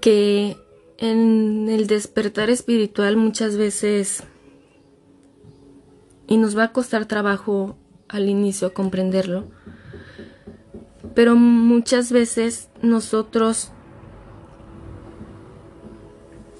que 0.00 0.56
en 0.96 1.68
el 1.68 1.86
despertar 1.86 2.48
espiritual 2.48 3.18
muchas 3.18 3.58
veces, 3.58 4.22
y 6.26 6.38
nos 6.38 6.56
va 6.56 6.64
a 6.64 6.72
costar 6.72 7.04
trabajo 7.04 7.76
al 8.08 8.30
inicio 8.30 8.72
comprenderlo, 8.72 9.44
pero 11.14 11.36
muchas 11.36 12.10
veces 12.12 12.70
nosotros 12.80 13.72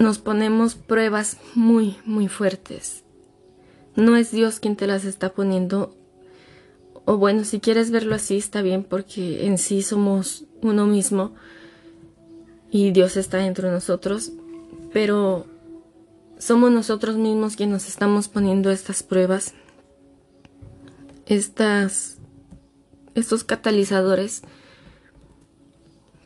nos 0.02 0.18
ponemos 0.18 0.74
pruebas 0.74 1.38
muy, 1.54 1.96
muy 2.04 2.28
fuertes. 2.28 3.04
No 3.96 4.16
es 4.16 4.30
Dios 4.30 4.60
quien 4.60 4.76
te 4.76 4.86
las 4.86 5.04
está 5.04 5.32
poniendo. 5.32 5.96
O 7.04 7.16
bueno, 7.16 7.44
si 7.44 7.60
quieres 7.60 7.90
verlo 7.90 8.14
así 8.14 8.36
está 8.36 8.62
bien 8.62 8.84
porque 8.84 9.46
en 9.46 9.58
sí 9.58 9.82
somos 9.82 10.44
uno 10.60 10.86
mismo 10.86 11.34
y 12.70 12.90
Dios 12.92 13.16
está 13.16 13.38
dentro 13.38 13.68
de 13.68 13.74
nosotros, 13.74 14.32
pero 14.92 15.46
somos 16.38 16.70
nosotros 16.70 17.16
mismos 17.16 17.56
quienes 17.56 17.72
nos 17.72 17.88
estamos 17.88 18.28
poniendo 18.28 18.70
estas 18.70 19.02
pruebas, 19.02 19.54
estas, 21.26 22.18
estos 23.14 23.44
catalizadores 23.44 24.42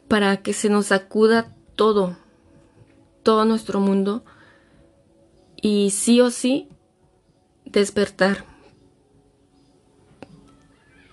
para 0.09 0.39
que 0.39 0.53
se 0.53 0.69
nos 0.69 0.93
acuda 0.93 1.55
todo, 1.75 2.17
todo 3.27 3.45
nuestro 3.45 3.81
mundo 3.81 4.23
y 5.61 5.91
sí 5.91 6.21
o 6.21 6.31
sí 6.31 6.69
despertar 7.65 8.45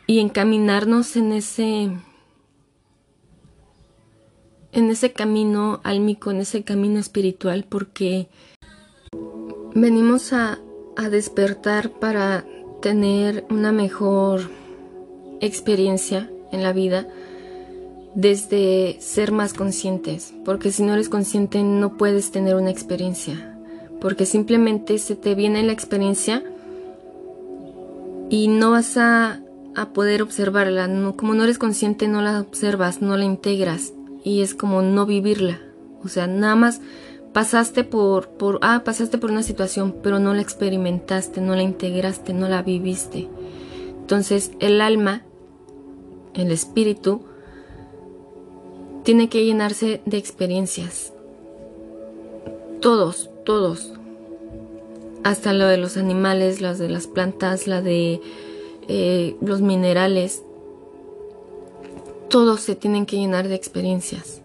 y 0.06 0.20
encaminarnos 0.20 1.16
en 1.16 1.32
ese 1.32 1.90
en 4.72 4.90
ese 4.92 5.12
camino 5.12 5.82
álmico, 5.84 6.30
en 6.30 6.42
ese 6.42 6.64
camino 6.64 7.00
espiritual, 7.00 7.66
porque 7.68 8.28
venimos 9.74 10.34
a, 10.34 10.60
a 10.96 11.10
despertar 11.10 11.90
para 11.94 12.46
tener 12.80 13.44
una 13.50 13.72
mejor 13.72 14.52
experiencia 15.42 16.30
en 16.52 16.62
la 16.62 16.74
vida 16.74 17.08
desde 18.16 18.98
ser 19.00 19.32
más 19.32 19.54
conscientes, 19.54 20.34
porque 20.46 20.72
si 20.72 20.84
no 20.84 20.94
eres 20.94 21.10
consciente 21.10 21.64
no 21.64 21.98
puedes 21.98 22.32
tener 22.32 22.56
una 22.56 22.70
experiencia, 22.70 23.58
porque 24.00 24.26
simplemente 24.26 24.98
se 24.98 25.16
te 25.16 25.36
viene 25.36 25.64
la 25.64 25.74
experiencia 25.74 26.44
y 28.30 28.48
no 28.48 28.72
vas 28.72 28.98
a, 28.98 29.40
poder 29.94 30.22
observarla, 30.22 30.88
como 31.16 31.34
no 31.34 31.44
eres 31.44 31.58
consciente 31.58 32.08
no 32.08 32.22
la 32.22 32.42
observas, 32.42 33.02
no 33.02 33.18
la 33.18 33.26
integras 33.26 33.94
y 34.24 34.42
es 34.42 34.54
como 34.54 34.84
no 34.84 35.08
vivirla, 35.08 35.60
o 36.04 36.08
sea, 36.08 36.28
nada 36.28 36.56
más 36.56 36.80
pasaste 37.34 37.84
por, 37.84 38.30
por, 38.30 38.60
ah, 38.62 38.84
pasaste 38.86 39.18
por 39.18 39.32
una 39.32 39.42
situación, 39.42 39.96
pero 40.04 40.20
no 40.20 40.36
la 40.36 40.42
experimentaste, 40.44 41.42
no 41.42 41.56
la 41.56 41.64
integraste, 41.64 42.34
no 42.34 42.48
la 42.48 42.62
viviste. 42.62 43.28
Entonces 44.00 44.52
el 44.60 44.80
alma, 44.82 45.24
el 46.36 46.52
espíritu, 46.52 47.24
tiene 49.04 49.30
que 49.30 49.46
llenarse 49.46 50.02
de 50.06 50.18
experiencias. 50.18 51.14
Todos, 52.82 53.30
todos. 53.46 53.94
Hasta 55.24 55.54
lo 55.54 55.68
de 55.68 55.78
los 55.78 55.98
animales, 55.98 56.62
las 56.62 56.80
de 56.80 56.90
las 56.90 57.08
plantas, 57.08 57.68
la 57.68 57.82
de 57.82 58.22
eh, 58.88 59.36
los 59.42 59.62
minerales. 59.62 60.44
Todos 62.30 62.62
se 62.62 62.76
tienen 62.76 63.06
que 63.06 63.18
llenar 63.18 63.48
de 63.48 63.56
experiencias. 63.56 64.42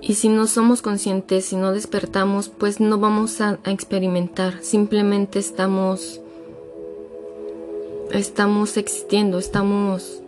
Y 0.00 0.14
si 0.14 0.28
no 0.28 0.48
somos 0.48 0.82
conscientes, 0.82 1.46
si 1.46 1.56
no 1.56 1.72
despertamos, 1.72 2.48
pues 2.48 2.80
no 2.80 2.98
vamos 2.98 3.40
a, 3.40 3.60
a 3.62 3.70
experimentar. 3.70 4.62
Simplemente 4.62 5.38
estamos 5.38 6.20
estamos 8.12 8.76
existiendo, 8.76 9.38
estamos 9.38 10.20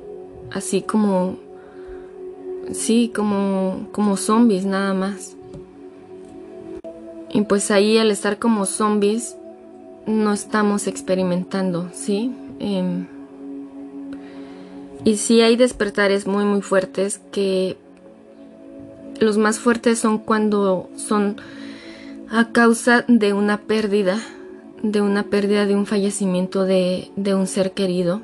así 0.50 0.82
como 0.82 1.38
sí, 2.72 3.12
como, 3.14 3.88
como 3.92 4.16
zombies 4.16 4.64
nada 4.64 4.94
más. 4.94 5.36
Y 7.32 7.42
pues 7.42 7.70
ahí 7.70 7.98
al 7.98 8.10
estar 8.10 8.38
como 8.38 8.64
zombies 8.66 9.36
no 10.06 10.32
estamos 10.32 10.86
experimentando, 10.86 11.90
¿sí? 11.92 12.32
Em, 12.60 13.06
y 15.04 15.16
sí 15.16 15.40
hay 15.40 15.56
despertares 15.56 16.26
muy 16.26 16.44
muy 16.44 16.62
fuertes 16.62 17.20
que 17.32 17.76
los 19.18 19.36
más 19.38 19.58
fuertes 19.58 19.98
son 19.98 20.18
cuando 20.18 20.88
son 20.96 21.36
a 22.30 22.52
causa 22.52 23.04
de 23.08 23.32
una 23.32 23.62
pérdida, 23.62 24.20
de 24.82 25.00
una 25.00 25.24
pérdida 25.24 25.66
de 25.66 25.74
un 25.74 25.86
fallecimiento 25.86 26.64
de, 26.64 27.10
de 27.16 27.34
un 27.34 27.46
ser 27.46 27.72
querido 27.72 28.22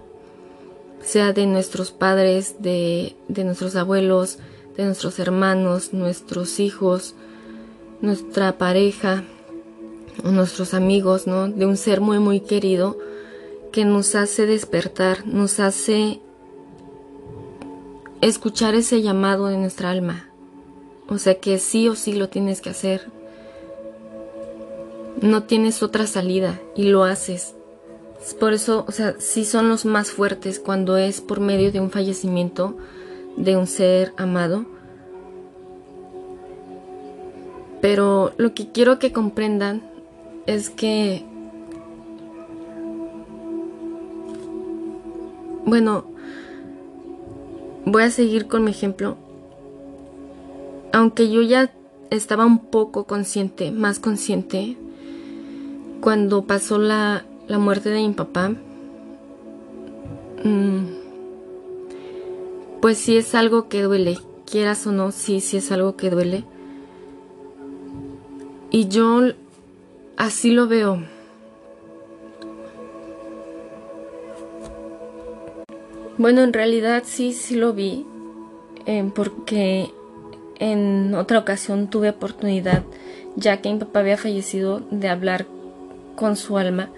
sea 1.03 1.33
de 1.33 1.47
nuestros 1.47 1.91
padres, 1.91 2.57
de, 2.61 3.17
de 3.29 3.45
nuestros 3.45 3.77
abuelos, 3.77 4.39
de 4.77 4.85
nuestros 4.85 5.19
hermanos, 5.19 5.93
nuestros 5.93 6.61
hijos, 6.61 7.15
nuestra 8.01 8.59
pareja 8.59 9.25
o 10.25 10.31
nuestros 10.31 10.75
amigos, 10.75 11.27
¿no? 11.27 11.49
De 11.49 11.67
un 11.67 11.77
ser 11.77 12.01
muy 12.01 12.19
muy 12.19 12.41
querido 12.41 12.99
que 13.73 13.85
nos 13.85 14.15
hace 14.15 14.47
despertar, 14.47 15.27
nos 15.27 15.61
hace 15.61 16.21
escuchar 18.21 18.75
ese 18.75 19.03
llamado 19.03 19.47
de 19.47 19.57
nuestra 19.57 19.91
alma. 19.91 20.29
O 21.09 21.19
sea 21.19 21.35
que 21.41 21.59
sí 21.59 21.89
o 21.89 21.95
sí 21.97 22.13
lo 22.13 22.29
tienes 22.29 22.61
que 22.61 22.71
hacer. 22.71 23.11
No 25.21 25.43
tienes 25.45 25.83
otra 25.83 26.07
salida 26.07 26.61
y 26.77 26.85
lo 26.85 27.05
haces. 27.05 27.55
Por 28.39 28.53
eso, 28.53 28.85
o 28.87 28.93
sea, 28.93 29.17
sí 29.19 29.45
son 29.45 29.69
los 29.69 29.85
más 29.85 30.11
fuertes 30.11 30.61
cuando 30.61 30.97
es 30.97 31.21
por 31.21 31.41
medio 31.41 31.73
de 31.73 31.81
un 31.81 31.91
fallecimiento 31.91 32.77
de 33.37 33.57
un 33.57 33.67
ser 33.67 34.13
amado. 34.17 34.67
Pero 37.81 38.33
lo 38.37 38.55
que 38.55 38.71
quiero 38.71 38.99
que 38.99 39.13
comprendan 39.13 39.83
es 40.47 40.69
que, 40.69 41.25
bueno, 45.65 46.05
voy 47.87 48.03
a 48.03 48.11
seguir 48.11 48.47
con 48.47 48.65
mi 48.65 48.71
ejemplo. 48.71 49.17
Aunque 50.93 51.31
yo 51.31 51.41
ya 51.41 51.73
estaba 52.11 52.45
un 52.45 52.59
poco 52.59 53.05
consciente, 53.05 53.71
más 53.71 53.99
consciente, 53.99 54.77
cuando 56.01 56.45
pasó 56.45 56.79
la, 56.79 57.25
la 57.51 57.59
muerte 57.59 57.91
de 57.91 58.07
mi 58.07 58.15
papá, 58.15 58.51
mm, 60.45 60.85
pues 62.81 62.97
sí 62.97 63.17
es 63.17 63.35
algo 63.35 63.69
que 63.69 63.83
duele, 63.83 64.19
quieras 64.49 64.87
o 64.87 64.93
no, 64.93 65.11
sí, 65.11 65.41
sí 65.41 65.57
es 65.57 65.73
algo 65.73 65.97
que 65.97 66.11
duele. 66.11 66.45
Y 68.71 68.87
yo 68.87 69.33
así 70.17 70.53
lo 70.53 70.69
veo. 70.69 71.03
Bueno, 76.19 76.43
en 76.43 76.53
realidad 76.53 77.03
sí, 77.05 77.33
sí 77.33 77.57
lo 77.57 77.73
vi, 77.73 78.07
eh, 78.87 79.11
porque 79.13 79.91
en 80.61 81.17
otra 81.17 81.41
ocasión 81.41 81.91
tuve 81.91 82.11
oportunidad, 82.11 82.85
ya 83.35 83.61
que 83.61 83.73
mi 83.73 83.81
papá 83.81 83.99
había 83.99 84.17
fallecido, 84.17 84.83
de 84.93 85.09
hablar 85.09 85.47
con 86.15 86.37
su 86.37 86.57
alma 86.57 86.91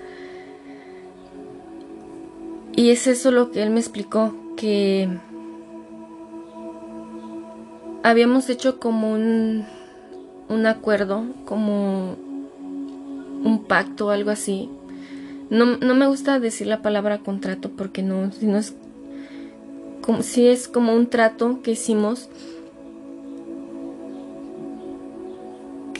y 2.74 2.90
es 2.90 3.06
eso 3.06 3.30
lo 3.30 3.50
que 3.50 3.62
él 3.62 3.70
me 3.70 3.80
explicó, 3.80 4.34
que 4.56 5.08
habíamos 8.02 8.48
hecho 8.48 8.78
como 8.80 9.12
un, 9.12 9.64
un 10.48 10.66
acuerdo, 10.66 11.24
como 11.44 12.16
un 13.44 13.64
pacto 13.66 14.10
algo 14.10 14.30
así. 14.30 14.70
No, 15.50 15.76
no, 15.76 15.94
me 15.94 16.06
gusta 16.06 16.40
decir 16.40 16.66
la 16.66 16.80
palabra 16.80 17.18
contrato 17.18 17.70
porque 17.70 18.02
no, 18.02 18.32
si 18.32 18.46
no 18.46 18.56
es, 18.56 18.74
como 20.00 20.22
si 20.22 20.48
es 20.48 20.66
como 20.66 20.94
un 20.94 21.08
trato 21.08 21.60
que 21.62 21.72
hicimos 21.72 22.30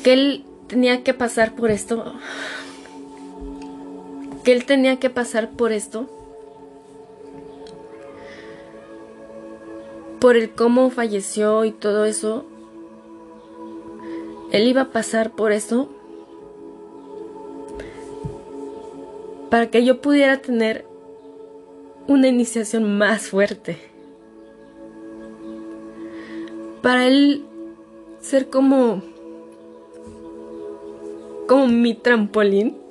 que 0.02 0.14
él 0.14 0.44
tenía 0.68 1.04
que 1.04 1.12
pasar 1.12 1.54
por 1.54 1.70
esto 1.70 2.14
que 4.42 4.52
él 4.52 4.64
tenía 4.64 4.96
que 4.96 5.10
pasar 5.10 5.50
por 5.50 5.70
esto 5.70 6.10
por 10.22 10.36
el 10.36 10.50
cómo 10.50 10.88
falleció 10.90 11.64
y 11.64 11.72
todo 11.72 12.04
eso 12.04 12.44
él 14.52 14.68
iba 14.68 14.82
a 14.82 14.92
pasar 14.92 15.32
por 15.32 15.50
eso 15.50 15.88
para 19.50 19.68
que 19.68 19.84
yo 19.84 20.00
pudiera 20.00 20.38
tener 20.38 20.86
una 22.06 22.28
iniciación 22.28 22.98
más 22.98 23.28
fuerte. 23.28 23.78
Para 26.82 27.06
él 27.08 27.44
ser 28.20 28.48
como 28.48 29.02
como 31.48 31.66
mi 31.66 31.94
trampolín. 31.94 32.81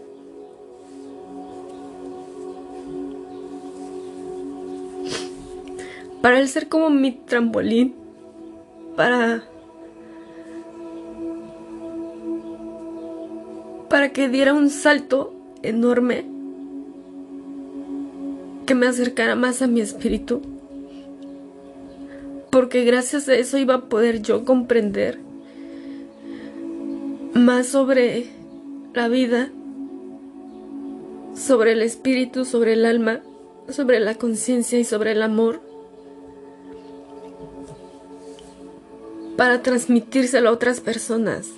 Para 6.22 6.40
él 6.40 6.48
ser 6.48 6.70
como 6.70 6.90
mi 6.90 7.12
trampolín. 7.12 7.96
Para 8.96 9.44
para 13.92 14.14
que 14.14 14.30
diera 14.30 14.54
un 14.54 14.70
salto 14.70 15.34
enorme 15.64 16.26
que 18.66 18.74
me 18.74 18.88
acercara 18.88 19.36
más 19.36 19.62
a 19.62 19.68
mi 19.68 19.82
espíritu, 19.82 20.42
porque 22.50 22.86
gracias 22.86 23.28
a 23.28 23.36
eso 23.36 23.58
iba 23.58 23.74
a 23.74 23.82
poder 23.90 24.22
yo 24.22 24.46
comprender 24.46 25.20
más 27.34 27.68
sobre 27.68 28.28
la 28.94 29.10
vida, 29.10 29.52
sobre 31.36 31.74
el 31.74 31.82
espíritu, 31.82 32.46
sobre 32.46 32.74
el 32.74 32.86
alma, 32.86 33.20
sobre 33.68 34.00
la 34.00 34.16
conciencia 34.16 34.80
y 34.80 34.86
sobre 34.86 35.12
el 35.12 35.22
amor, 35.22 35.62
para 39.42 39.64
transmitírselo 39.64 40.50
a 40.50 40.52
otras 40.52 40.82
personas. 40.82 41.50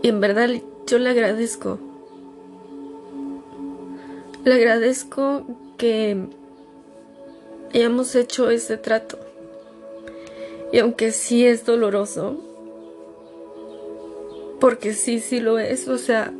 Y 0.00 0.08
en 0.08 0.20
verdad 0.22 0.48
yo 0.86 0.98
le 0.98 1.10
agradezco. 1.10 1.78
Le 4.42 4.54
agradezco 4.54 5.44
que 5.76 6.28
hayamos 7.74 8.14
hecho 8.14 8.48
ese 8.48 8.78
trato. 8.78 9.18
Y 10.72 10.78
aunque 10.78 11.12
sí 11.12 11.44
es 11.44 11.66
doloroso, 11.66 12.42
porque 14.60 14.94
sí, 14.94 15.20
sí 15.20 15.40
lo 15.40 15.58
es, 15.58 15.88
o 15.88 15.98
sea, 15.98 16.32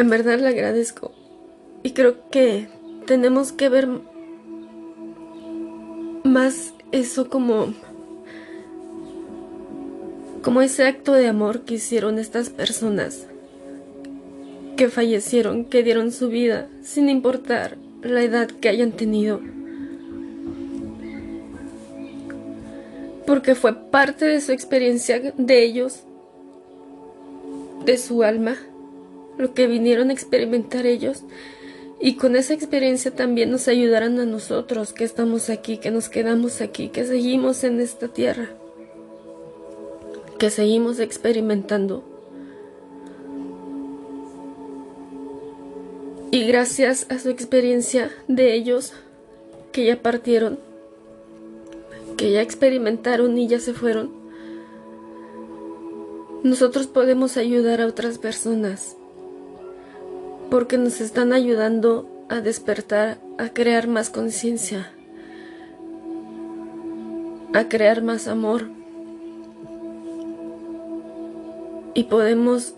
en 0.00 0.08
verdad 0.08 0.38
le 0.38 0.48
agradezco. 0.48 1.12
Y 1.82 1.90
creo 1.90 2.28
que 2.30 2.68
tenemos 3.06 3.52
que 3.52 3.68
ver 3.68 3.88
más 6.24 6.72
eso 6.92 7.28
como 7.28 7.74
como 10.42 10.62
ese 10.62 10.86
acto 10.86 11.12
de 11.12 11.28
amor 11.28 11.62
que 11.62 11.74
hicieron 11.74 12.18
estas 12.18 12.48
personas 12.48 13.26
que 14.78 14.88
fallecieron, 14.88 15.66
que 15.66 15.82
dieron 15.82 16.12
su 16.12 16.30
vida, 16.30 16.66
sin 16.82 17.10
importar 17.10 17.76
la 18.02 18.22
edad 18.22 18.48
que 18.48 18.70
hayan 18.70 18.92
tenido. 18.92 19.40
Porque 23.26 23.54
fue 23.54 23.74
parte 23.74 24.24
de 24.24 24.40
su 24.40 24.52
experiencia 24.52 25.20
de 25.36 25.62
ellos, 25.62 26.04
de 27.84 27.98
su 27.98 28.22
alma, 28.22 28.56
lo 29.40 29.54
que 29.54 29.66
vinieron 29.66 30.10
a 30.10 30.12
experimentar 30.12 30.86
ellos. 30.86 31.24
Y 32.00 32.16
con 32.16 32.36
esa 32.36 32.54
experiencia 32.54 33.10
también 33.10 33.50
nos 33.50 33.68
ayudarán 33.68 34.18
a 34.20 34.26
nosotros 34.26 34.92
que 34.92 35.04
estamos 35.04 35.50
aquí, 35.50 35.76
que 35.78 35.90
nos 35.90 36.08
quedamos 36.08 36.60
aquí, 36.60 36.88
que 36.88 37.04
seguimos 37.04 37.62
en 37.64 37.80
esta 37.80 38.08
tierra 38.08 38.50
que 40.40 40.48
seguimos 40.48 41.00
experimentando. 41.00 42.02
Y 46.30 46.46
gracias 46.46 47.06
a 47.10 47.18
su 47.18 47.28
experiencia 47.28 48.10
de 48.26 48.54
ellos 48.54 48.94
que 49.70 49.84
ya 49.84 50.00
partieron, 50.00 50.58
que 52.16 52.32
ya 52.32 52.40
experimentaron 52.40 53.36
y 53.36 53.48
ya 53.48 53.60
se 53.60 53.74
fueron, 53.74 54.10
nosotros 56.42 56.86
podemos 56.86 57.36
ayudar 57.36 57.82
a 57.82 57.86
otras 57.86 58.16
personas 58.16 58.96
porque 60.50 60.78
nos 60.78 61.00
están 61.00 61.32
ayudando 61.32 62.08
a 62.28 62.40
despertar, 62.40 63.18
a 63.38 63.48
crear 63.50 63.88
más 63.88 64.10
conciencia, 64.10 64.92
a 67.52 67.68
crear 67.68 68.02
más 68.02 68.28
amor. 68.28 68.80
y 71.94 72.04
podemos 72.04 72.74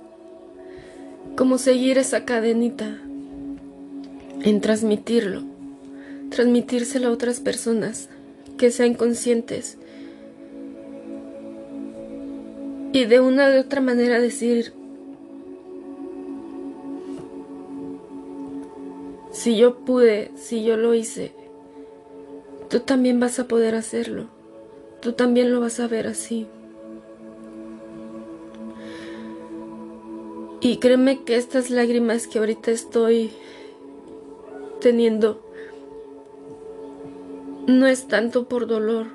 como 1.37 1.59
seguir 1.59 1.99
esa 1.99 2.25
cadenita 2.25 2.99
en 4.43 4.61
transmitirlo, 4.61 5.43
transmitírselo 6.31 7.09
a 7.09 7.13
otras 7.13 7.41
personas 7.41 8.09
que 8.59 8.71
sean 8.71 8.95
conscientes 8.95 9.79
y 12.93 13.05
de 13.05 13.21
una 13.21 13.49
de 13.49 13.61
otra 13.61 13.81
manera 13.81 14.21
decir 14.21 14.73
si 19.42 19.57
yo 19.57 19.74
pude, 19.74 20.31
si 20.37 20.62
yo 20.62 20.76
lo 20.76 20.94
hice, 20.94 21.33
tú 22.70 22.78
también 22.78 23.18
vas 23.18 23.40
a 23.40 23.48
poder 23.48 23.74
hacerlo, 23.74 24.28
tú 25.00 25.14
también 25.14 25.50
lo 25.50 25.59
vas 25.59 25.81
a 25.81 25.88
ver 25.88 26.07
así. 26.07 26.46
Y 30.61 30.76
créeme 30.76 31.24
que 31.24 31.35
estas 31.35 31.70
lágrimas 31.70 32.28
que 32.28 32.38
ahorita 32.38 32.70
estoy 32.70 33.33
teniendo 34.81 35.44
no 37.66 37.88
es 37.88 38.07
tanto 38.07 38.48
por 38.48 38.68
dolor 38.68 39.09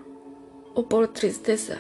o 0.74 0.90
por 0.90 1.08
tristeza. 1.14 1.78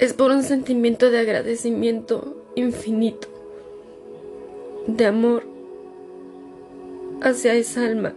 Es 0.00 0.12
por 0.12 0.32
un 0.32 0.42
sentimiento 0.42 1.12
de 1.12 1.20
agradecimiento 1.20 2.44
infinito, 2.56 3.37
de 4.88 5.06
amor 5.06 5.46
hacia 7.20 7.54
esa 7.54 7.84
alma, 7.84 8.14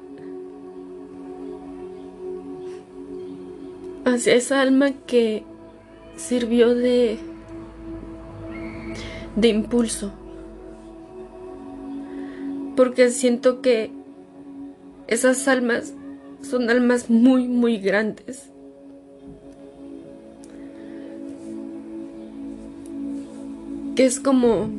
hacia 4.06 4.34
esa 4.34 4.62
alma 4.62 4.92
que 5.06 5.44
sirvió 6.16 6.74
de 6.74 7.20
de 9.36 9.48
impulso. 9.50 10.12
Porque 12.76 13.10
siento 13.10 13.62
que 13.62 13.92
esas 15.08 15.48
almas 15.48 15.94
son 16.42 16.70
almas 16.70 17.10
muy, 17.10 17.48
muy 17.48 17.78
grandes. 17.78 18.50
Que 23.96 24.06
es 24.06 24.20
como 24.20 24.70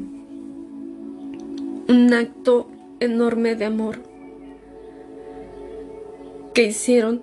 un 1.89 2.13
acto 2.15 2.69
enorme 3.01 3.55
de 3.57 3.65
amor 3.65 4.01
que 6.55 6.65
hicieron 6.65 7.23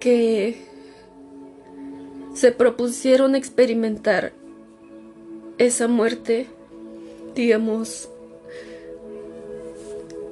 que 0.00 0.56
se 2.34 2.50
propusieron 2.50 3.34
experimentar 3.34 4.32
esa 5.58 5.86
muerte, 5.86 6.46
digamos, 7.34 8.08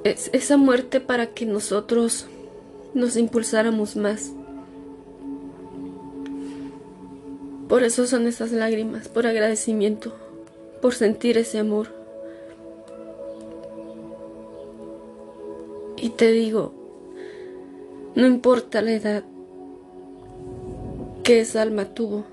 esa 0.03 0.57
muerte 0.57 0.99
para 0.99 1.27
que 1.27 1.45
nosotros 1.45 2.25
nos 2.93 3.15
impulsáramos 3.15 3.95
más. 3.95 4.33
Por 7.69 7.83
eso 7.83 8.05
son 8.07 8.27
esas 8.27 8.51
lágrimas, 8.51 9.07
por 9.07 9.25
agradecimiento, 9.27 10.13
por 10.81 10.93
sentir 10.93 11.37
ese 11.37 11.59
amor. 11.59 12.00
Y 16.01 16.09
te 16.09 16.31
digo, 16.31 16.73
no 18.15 18.25
importa 18.25 18.81
la 18.81 18.93
edad 18.93 19.23
que 21.23 21.41
esa 21.41 21.61
alma 21.61 21.85
tuvo, 21.85 22.25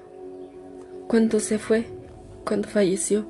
cuando 1.07 1.39
se 1.39 1.59
fue, 1.59 1.85
cuando 2.47 2.67
falleció. 2.67 3.27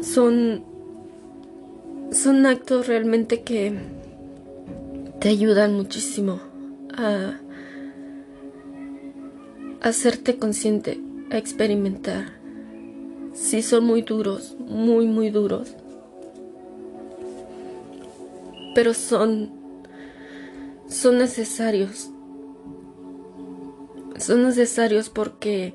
Son, 0.00 0.64
son 2.10 2.46
actos 2.46 2.88
realmente 2.88 3.42
que 3.42 3.78
te 5.20 5.28
ayudan 5.28 5.74
muchísimo 5.74 6.40
a 6.92 7.38
hacerte 9.80 10.38
consciente, 10.38 11.00
a 11.30 11.38
experimentar. 11.38 12.37
Sí 13.40 13.62
son 13.62 13.84
muy 13.84 14.02
duros, 14.02 14.56
muy, 14.58 15.06
muy 15.06 15.30
duros. 15.30 15.74
Pero 18.74 18.92
son, 18.94 19.50
son 20.88 21.18
necesarios. 21.18 22.10
Son 24.18 24.42
necesarios 24.42 25.08
porque 25.08 25.74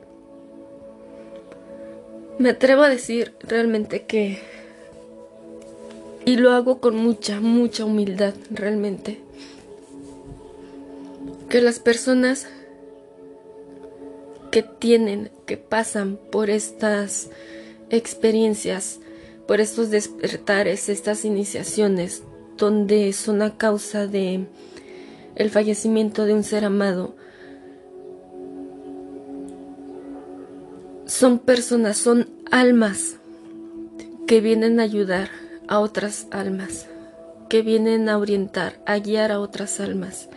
me 2.37 2.49
atrevo 2.49 2.83
a 2.83 2.89
decir 2.89 3.33
realmente 3.39 4.03
que, 4.03 4.39
y 6.25 6.35
lo 6.35 6.51
hago 6.51 6.79
con 6.81 6.97
mucha, 6.97 7.39
mucha 7.39 7.85
humildad 7.85 8.33
realmente, 8.51 9.19
que 11.49 11.61
las 11.61 11.79
personas 11.79 12.45
que 14.51 14.63
tienen, 14.63 15.31
que 15.45 15.57
pasan 15.57 16.17
por 16.31 16.49
estas 16.49 17.29
experiencias, 17.89 18.99
por 19.47 19.61
estos 19.61 19.89
despertares, 19.89 20.89
estas 20.89 21.25
iniciaciones, 21.25 22.23
donde 22.57 23.13
son 23.13 23.41
a 23.41 23.57
causa 23.57 24.07
de 24.07 24.47
el 25.35 25.49
fallecimiento 25.49 26.25
de 26.25 26.33
un 26.33 26.43
ser 26.43 26.65
amado. 26.65 27.15
Son 31.05 31.39
personas, 31.39 31.97
son 31.97 32.29
almas 32.51 33.17
que 34.27 34.41
vienen 34.41 34.79
a 34.79 34.83
ayudar 34.83 35.29
a 35.67 35.79
otras 35.79 36.27
almas, 36.31 36.87
que 37.49 37.61
vienen 37.61 38.09
a 38.09 38.17
orientar, 38.17 38.81
a 38.85 38.97
guiar 38.97 39.31
a 39.31 39.39
otras 39.39 39.79
almas. 39.79 40.29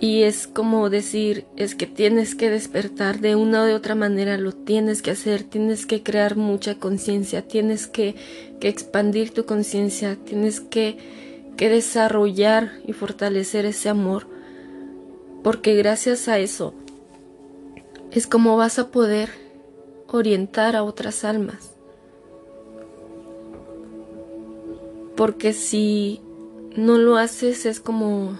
Y 0.00 0.22
es 0.22 0.46
como 0.46 0.90
decir, 0.90 1.44
es 1.56 1.74
que 1.74 1.86
tienes 1.86 2.36
que 2.36 2.50
despertar 2.50 3.18
de 3.18 3.34
una 3.34 3.62
o 3.62 3.64
de 3.64 3.74
otra 3.74 3.96
manera, 3.96 4.38
lo 4.38 4.52
tienes 4.52 5.02
que 5.02 5.10
hacer, 5.10 5.42
tienes 5.42 5.86
que 5.86 6.04
crear 6.04 6.36
mucha 6.36 6.76
conciencia, 6.76 7.42
tienes 7.42 7.88
que, 7.88 8.14
que, 8.60 8.68
expandir 8.68 9.32
tu 9.32 9.44
conciencia, 9.44 10.16
tienes 10.24 10.60
que, 10.60 10.98
que 11.56 11.68
desarrollar 11.68 12.78
y 12.86 12.92
fortalecer 12.92 13.66
ese 13.66 13.88
amor, 13.88 14.28
porque 15.42 15.74
gracias 15.74 16.28
a 16.28 16.38
eso 16.38 16.74
es 18.12 18.28
como 18.28 18.56
vas 18.56 18.78
a 18.78 18.92
poder 18.92 19.30
orientar 20.06 20.76
a 20.76 20.84
otras 20.84 21.24
almas. 21.24 21.74
Porque 25.16 25.52
si 25.52 26.20
no 26.76 26.98
lo 26.98 27.16
haces 27.16 27.66
es 27.66 27.80
como 27.80 28.38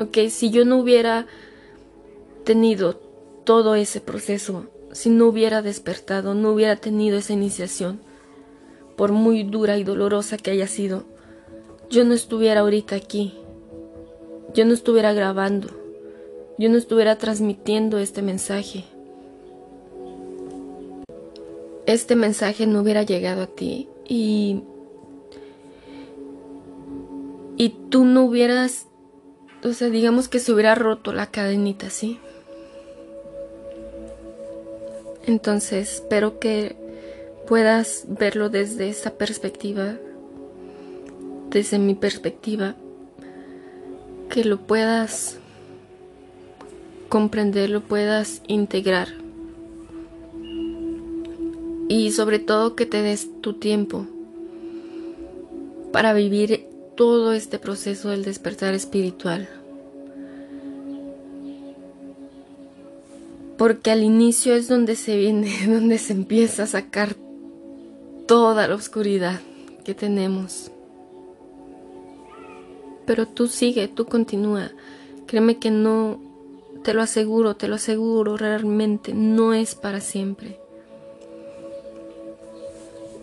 ok, 0.00 0.28
si 0.28 0.50
yo 0.50 0.64
no 0.64 0.78
hubiera 0.78 1.26
tenido 2.44 2.94
todo 3.44 3.74
ese 3.74 4.00
proceso, 4.00 4.66
si 4.92 5.10
no 5.10 5.26
hubiera 5.26 5.62
despertado, 5.62 6.34
no 6.34 6.52
hubiera 6.52 6.76
tenido 6.76 7.18
esa 7.18 7.32
iniciación, 7.32 8.00
por 8.96 9.12
muy 9.12 9.42
dura 9.42 9.76
y 9.78 9.84
dolorosa 9.84 10.36
que 10.36 10.50
haya 10.50 10.66
sido, 10.66 11.04
yo 11.90 12.04
no 12.04 12.14
estuviera 12.14 12.60
ahorita 12.60 12.96
aquí, 12.96 13.34
yo 14.54 14.64
no 14.64 14.72
estuviera 14.72 15.12
grabando, 15.12 15.68
yo 16.58 16.68
no 16.70 16.76
estuviera 16.76 17.16
transmitiendo 17.18 17.98
este 17.98 18.22
mensaje. 18.22 18.84
Este 21.86 22.16
mensaje 22.16 22.66
no 22.66 22.80
hubiera 22.80 23.02
llegado 23.02 23.42
a 23.42 23.46
ti 23.46 23.88
y 24.08 24.62
y 27.56 27.70
tú 27.90 28.04
no 28.04 28.24
hubieras 28.24 28.86
o 29.64 29.72
sea, 29.72 29.88
digamos 29.88 30.28
que 30.28 30.38
se 30.38 30.52
hubiera 30.52 30.74
roto 30.74 31.12
la 31.12 31.30
cadenita, 31.30 31.90
¿sí? 31.90 32.18
Entonces, 35.26 35.94
espero 35.94 36.38
que 36.38 36.76
puedas 37.48 38.04
verlo 38.08 38.50
desde 38.50 38.90
esa 38.90 39.14
perspectiva, 39.14 39.96
desde 41.48 41.78
mi 41.78 41.94
perspectiva, 41.94 42.76
que 44.28 44.44
lo 44.44 44.58
puedas 44.60 45.38
comprender, 47.08 47.70
lo 47.70 47.80
puedas 47.80 48.42
integrar 48.46 49.08
y 51.88 52.10
sobre 52.10 52.38
todo 52.38 52.74
que 52.74 52.86
te 52.86 53.02
des 53.02 53.28
tu 53.40 53.54
tiempo 53.54 54.06
para 55.92 56.12
vivir 56.12 56.66
todo 56.96 57.32
este 57.32 57.58
proceso 57.58 58.10
del 58.10 58.24
despertar 58.24 58.74
espiritual. 58.74 59.48
Porque 63.56 63.90
al 63.90 64.02
inicio 64.02 64.54
es 64.54 64.68
donde 64.68 64.96
se 64.96 65.16
viene, 65.16 65.50
donde 65.66 65.98
se 65.98 66.12
empieza 66.12 66.64
a 66.64 66.66
sacar 66.66 67.16
toda 68.26 68.68
la 68.68 68.74
oscuridad 68.74 69.40
que 69.84 69.94
tenemos. 69.94 70.70
Pero 73.06 73.26
tú 73.28 73.48
sigue, 73.48 73.86
tú 73.88 74.06
continúa. 74.06 74.70
Créeme 75.26 75.58
que 75.58 75.70
no, 75.70 76.18
te 76.82 76.94
lo 76.94 77.02
aseguro, 77.02 77.54
te 77.54 77.68
lo 77.68 77.76
aseguro, 77.76 78.36
realmente 78.36 79.12
no 79.14 79.52
es 79.52 79.74
para 79.74 80.00
siempre. 80.00 80.58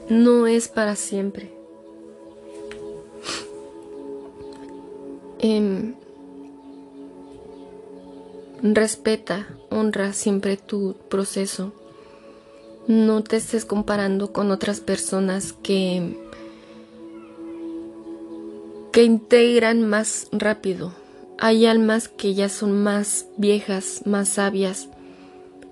No 0.10 0.46
es 0.46 0.68
para 0.68 0.96
siempre. 0.96 1.61
Em, 5.44 5.96
respeta, 8.62 9.48
honra 9.72 10.14
siempre 10.14 10.56
tu 10.56 10.96
proceso. 11.10 11.74
No 12.88 13.24
te 13.24 13.38
estés 13.38 13.66
comparando 13.66 14.34
con 14.34 14.52
otras 14.52 14.82
personas 14.82 15.54
que 15.54 16.16
que 18.92 19.04
integran 19.04 19.82
más 19.90 20.28
rápido. 20.32 20.92
Hay 21.40 21.66
almas 21.66 22.08
que 22.08 22.36
ya 22.36 22.48
son 22.48 22.84
más 22.84 23.26
viejas, 23.38 24.04
más 24.06 24.30
sabias 24.30 24.90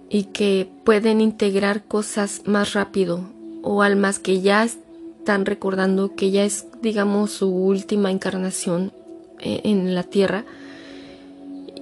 y 0.09 0.23
que 0.23 0.67
pueden 0.83 1.21
integrar 1.21 1.83
cosas 1.83 2.41
más 2.45 2.73
rápido 2.73 3.29
o 3.61 3.83
almas 3.83 4.17
que 4.17 4.41
ya 4.41 4.63
están 4.63 5.45
recordando 5.45 6.15
que 6.15 6.31
ya 6.31 6.43
es 6.43 6.65
digamos 6.81 7.29
su 7.31 7.49
última 7.49 8.09
encarnación 8.09 8.93
en 9.41 9.95
la 9.95 10.03
tierra 10.03 10.45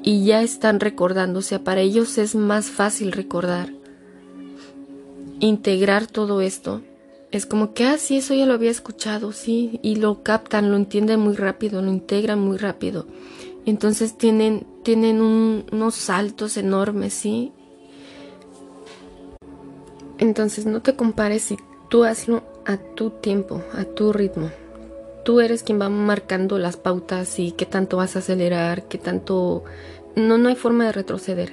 y 0.04 0.26
ya 0.26 0.42
están 0.42 0.80
recordándose. 0.80 1.60
Para 1.60 1.82
ellos 1.82 2.18
es 2.18 2.36
más 2.36 2.68
fácil 2.68 3.12
recordar, 3.12 3.74
integrar 5.40 6.08
todo 6.08 6.42
esto. 6.42 6.82
Es 7.32 7.46
como 7.46 7.74
que, 7.74 7.84
ah, 7.84 7.98
sí, 7.98 8.18
eso 8.18 8.34
ya 8.34 8.46
lo 8.46 8.54
había 8.54 8.72
escuchado, 8.72 9.34
sí, 9.34 9.80
y 9.84 9.98
lo 9.98 10.24
captan, 10.24 10.72
lo 10.72 10.78
entienden 10.78 11.20
muy 11.20 11.36
rápido, 11.36 11.82
lo 11.82 11.92
integran 11.92 12.40
muy 12.40 12.58
rápido. 12.58 13.06
Entonces 13.66 14.18
tienen, 14.18 14.66
tienen 14.84 15.22
unos 15.22 15.96
saltos 15.96 16.56
enormes, 16.56 17.14
sí. 17.14 17.52
Entonces 20.20 20.66
no 20.66 20.82
te 20.82 20.96
compares 20.96 21.52
y 21.52 21.58
tú 21.90 22.06
hazlo 22.06 22.44
a 22.66 22.78
tu 22.78 23.10
tiempo, 23.10 23.62
a 23.74 23.84
tu 23.84 24.14
ritmo 24.14 24.50
tú 25.28 25.42
eres 25.42 25.62
quien 25.62 25.78
va 25.78 25.90
marcando 25.90 26.58
las 26.58 26.78
pautas 26.78 27.38
y 27.38 27.52
qué 27.52 27.66
tanto 27.66 27.98
vas 27.98 28.16
a 28.16 28.20
acelerar, 28.20 28.84
qué 28.84 28.98
tanto... 28.98 29.66
No, 30.16 30.38
no 30.38 30.48
hay 30.48 30.56
forma 30.56 30.86
de 30.86 30.94
retroceder. 30.94 31.52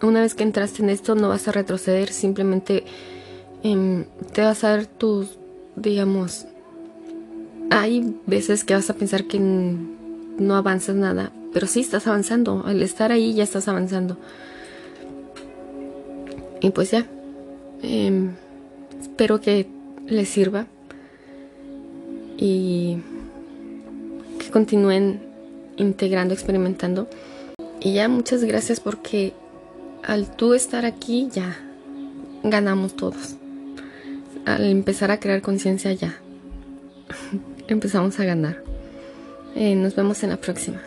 Una 0.00 0.22
vez 0.22 0.34
que 0.34 0.42
entraste 0.42 0.82
en 0.82 0.88
esto 0.88 1.14
no 1.14 1.28
vas 1.28 1.46
a 1.46 1.52
retroceder, 1.52 2.08
simplemente 2.08 2.84
em, 3.62 4.06
te 4.32 4.40
vas 4.40 4.64
a 4.64 4.70
dar 4.70 4.86
tus, 4.86 5.38
digamos, 5.76 6.46
hay 7.68 8.16
veces 8.24 8.64
que 8.64 8.72
vas 8.72 8.88
a 8.88 8.94
pensar 8.94 9.24
que 9.24 9.38
no 9.38 10.56
avanzas 10.56 10.96
nada, 10.96 11.30
pero 11.52 11.66
sí 11.66 11.80
estás 11.80 12.06
avanzando. 12.06 12.62
Al 12.64 12.80
estar 12.80 13.12
ahí 13.12 13.34
ya 13.34 13.44
estás 13.44 13.68
avanzando. 13.68 14.16
Y 16.62 16.70
pues 16.70 16.90
ya, 16.92 17.06
em, 17.82 18.30
espero 18.98 19.42
que 19.42 19.66
les 20.06 20.30
sirva 20.30 20.68
y 22.36 22.98
que 24.38 24.50
continúen 24.50 25.20
integrando, 25.76 26.34
experimentando. 26.34 27.08
Y 27.80 27.94
ya 27.94 28.08
muchas 28.08 28.44
gracias 28.44 28.80
porque 28.80 29.32
al 30.02 30.34
tú 30.36 30.54
estar 30.54 30.84
aquí 30.84 31.28
ya 31.32 31.56
ganamos 32.42 32.96
todos. 32.96 33.36
Al 34.44 34.64
empezar 34.64 35.10
a 35.10 35.20
crear 35.20 35.42
conciencia 35.42 35.92
ya 35.92 36.14
empezamos 37.68 38.18
a 38.20 38.24
ganar. 38.24 38.62
Eh, 39.54 39.74
nos 39.74 39.94
vemos 39.94 40.22
en 40.22 40.30
la 40.30 40.36
próxima. 40.36 40.80